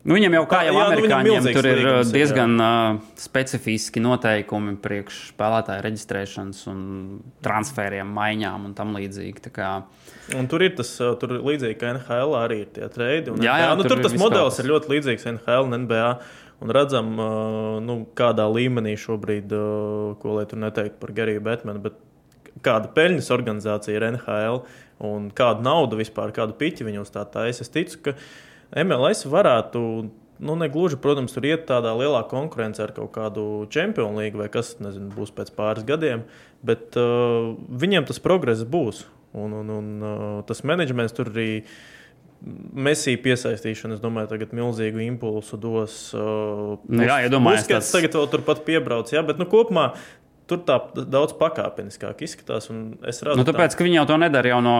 [0.03, 2.97] nu, viņam jau kā jau jā, nu, amerikāņiem milzīgs tur ir līgums uh, diezgan uh,
[3.19, 6.83] specifiski noteikumi priekš spēlētāju reģistrēšanas un
[7.45, 9.53] transferiem, maiņām un tam līdzīgi.
[9.55, 9.71] Kā,
[10.37, 10.91] un tur ir tas,
[11.21, 13.33] tur līdzīgi kā NHL arī ir tie treidi.
[13.33, 13.79] un Jā, jā, NBA.
[13.79, 16.07] nu, tur tur tas kaut modelis ir ļoti līdzīgs NHL un NBA.
[16.63, 17.09] Un redzam,
[17.83, 19.51] nu, kādā līmenī šobrīd,
[20.21, 21.97] ko lai tur neteiktu par Geriju Batmanu, bet
[22.63, 24.61] kāda peļņas organizācija ir NHL
[25.03, 27.65] un kādu naudu vispār, kādu piķi viņi uz tā taisa.
[27.65, 29.81] Es ticu, ka MLS varētu.
[30.43, 34.73] Nu, negluži, protams, tur iet tādā lielā konkurencē ar kaut kādu čempionu līgu vai kas
[34.81, 36.23] nezinu, būs pēc pāris gadiem,
[36.65, 39.03] bet uh, viņiem tas progress būs.
[39.37, 41.63] Un, un, un uh, tas menedžments tur arī
[42.73, 45.93] Messi piesaistīšana, es domāju, tagad milzīgu impulsu dos.
[46.13, 49.93] Uh, Nu jā, iedomājieties, Buskets tāds- tagad vēl turpat piebrauc, jā, bet nu, kopumā
[50.45, 50.75] tur tā
[51.07, 52.67] daudz pakāpeniskāk izskatās.
[53.07, 54.73] Es redzu, Nu, tāpēc, ka viņi jau to nedara jau no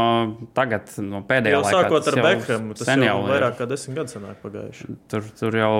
[0.53, 1.77] tagad, no pēdējā jau laikā.
[1.85, 3.31] sākot ar jau Bekhemu, tas jau ir.
[3.31, 4.97] vairāk kā desmit gadus senāk pagājuši.
[5.07, 5.73] Tur, tur jau,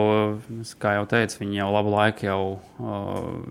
[0.80, 2.40] kā jau teicu, viņi jau labu laiku jau
[2.80, 3.44] uh,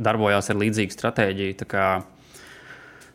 [0.00, 1.58] darbojās ar līdzīgu stratēģiju.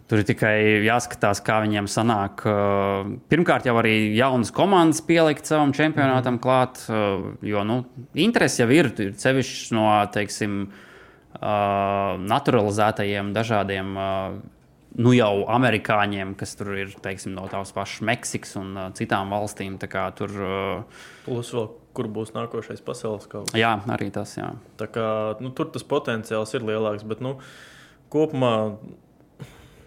[0.10, 0.54] Tur ir tikai
[0.88, 2.42] jāskatās, kā viņiem sanāk.
[2.50, 6.42] Uh, Pirmkārt, jau arī jaunas komandas pielikt savam čempionātam Mhm.
[6.42, 7.84] klāt, uh, jo nu,
[8.16, 8.90] interesi jau ir.
[8.98, 10.64] Ir sevišķi no, teiksim,
[11.38, 13.94] uh, naturalizētajiem dažādiem.
[15.00, 19.78] Nu, jau amerikāņiem, kas tur ir teiksim, no tās pašas Meksikas un uh, citām valstīm.
[20.18, 23.54] Tur, uh, Plus vēl, kur būs nākošais pasaules kausa.
[23.54, 24.34] jā, arī tas.
[24.36, 24.56] Jā.
[24.82, 25.06] Tā kā,
[25.40, 27.38] nu, tur tas potenciāls ir lielāks, bet nu,
[28.10, 28.80] kopumā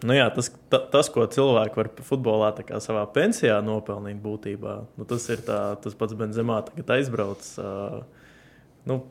[0.07, 5.27] nu, jā, tas, ta, tas, ko cilvēki var futbolā savā pensijā nopelnīt, būtībā, nu, tas
[5.33, 7.51] ir tā, tas pats Benzemā tagad aizbrauc.
[7.59, 8.31] Uh,
[8.89, 9.03] nu,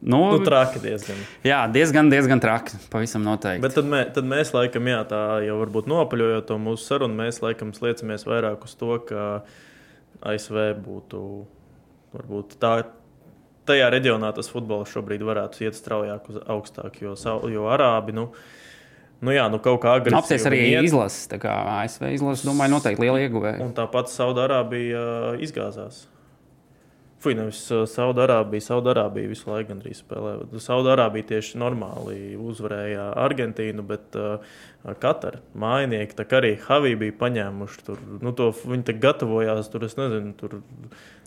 [0.00, 1.16] Nu, nu, traki diezgan.
[1.44, 2.76] Jā, diezgan, diezgan traki.
[2.92, 3.62] Pavisam noteikti.
[3.64, 7.40] Bet tad, mē, tad mēs laikam, jā, tā jau varbūt nopaļojot to mūsu sarunu, mēs
[7.40, 9.28] laikam sliecamies vairāk uz to, ka
[10.32, 11.22] ASV būtu
[12.16, 12.74] varbūt tā.
[13.68, 17.14] Tajā reģionā tas futbols šobrīd varētu iet straujāk uz augstāk, jo,
[17.52, 18.30] jo arābi, nu,
[19.24, 20.20] nu jā, nu kaut kā agresīvi.
[20.20, 21.26] Apsies arī iet, izlases.
[21.30, 23.60] tā kā ASV izlases, domāju, noteikti liela ieguvēja.
[23.64, 26.06] Un tāpat Saudārābija uh, izgāzās.
[27.20, 28.64] Fui, nevis uh, Saudārābija.
[28.64, 30.38] Saudārābija visu laiku gandrīz spēlē.
[30.64, 34.40] Saudārābija tieši normāli uzvarēja Argentīnu, bet uh,
[35.02, 38.00] Katara mājinieki tā kā arī Havī bija paņēmuši tur.
[38.24, 40.62] Nu, to, viņi tā gatavojās tur, es nezinu, tur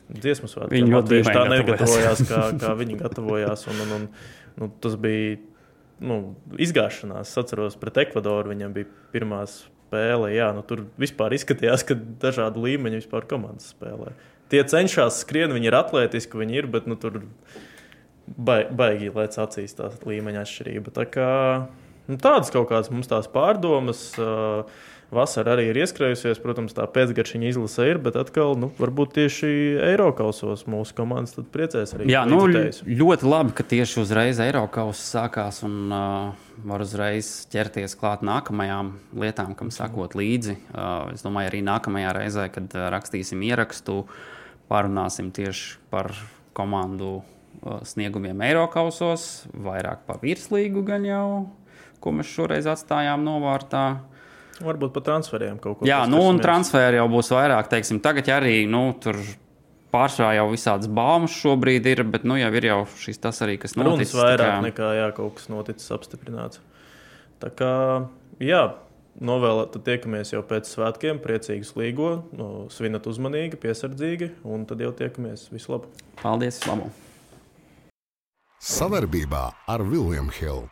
[0.10, 0.74] dziesmu svētkiem.
[0.80, 3.68] Viņi ļoti tā negatavojās, kā, kā viņi gatavojās.
[3.70, 4.08] Un, un, un,
[4.58, 5.38] nu, tas bija
[6.02, 7.30] nu, izgāšanās.
[7.30, 10.32] Es atceros, pret Ekvadoru viņam bija pirmā spēle.
[10.34, 14.16] Jā, nu, tur vispār izskatījās, ka dažādu līmeņu vispār komandas spēlē.
[14.52, 17.22] Tie cenšas skrien, viņi ir atletiski, viņi ir, bet nu, tur
[18.28, 20.94] bai- baigi lēc acīs tā līmeņa atšķirība.
[20.94, 21.30] Tā kā,
[22.08, 24.12] nu, tādas kaut kādas mums tās pārdomas.
[24.20, 24.66] Uh,
[25.14, 29.50] Vasara arī ir ieskrējusies, protams, tā pēcgaršiņa izlase ir, bet atkal, nu, varbūt tieši
[29.92, 32.08] Eiropasos mūsu komandas priecēs arī.
[32.10, 38.24] Jā, nu, ļoti labi, ka tieši uzreiz Eiropas sākās un uh, var uzreiz ķerties klāt
[38.26, 40.58] nākamajām lietām, kam sakot līdzi.
[40.72, 44.04] Uh, es domāju, arī nākamajā reizē, kad uh, rakstīsim ierakstu,
[44.72, 46.14] parunāsim tieši par
[46.58, 51.28] komandu uh, sniegumiem Eiropasos, vairāk par virslīgu gan jau,
[52.04, 53.86] ko mēs šoreiz atstājām novārtā.
[54.64, 57.68] Varbūt par transferiem kaut ko Jā, nu, un transferi jau būs vairāk.
[57.72, 59.20] Teiksim, tagad arī nu, tur
[59.94, 63.76] pārsvarā jau visādas baumas šobrīd ir, bet nu, jau ir jau šis tas arī, kas
[63.78, 64.16] noticis.
[64.16, 66.64] tā vairāk kā- nekā jā, kaut kas noticis apstiprināts.
[67.44, 67.74] Tā kā,
[68.40, 68.64] jā,
[69.22, 74.92] novēlēt, tad tiekamies jau pēc svētkiem, priecīgus līgo, no, svinat uzmanīgi, piesardzīgi, un tad jau
[74.96, 75.50] tiekamies.
[75.54, 75.92] Visu labu!
[76.24, 76.62] Paldies!
[76.66, 76.90] Labu.
[78.64, 80.70] Savarbībā ar Vilniņu Hildu.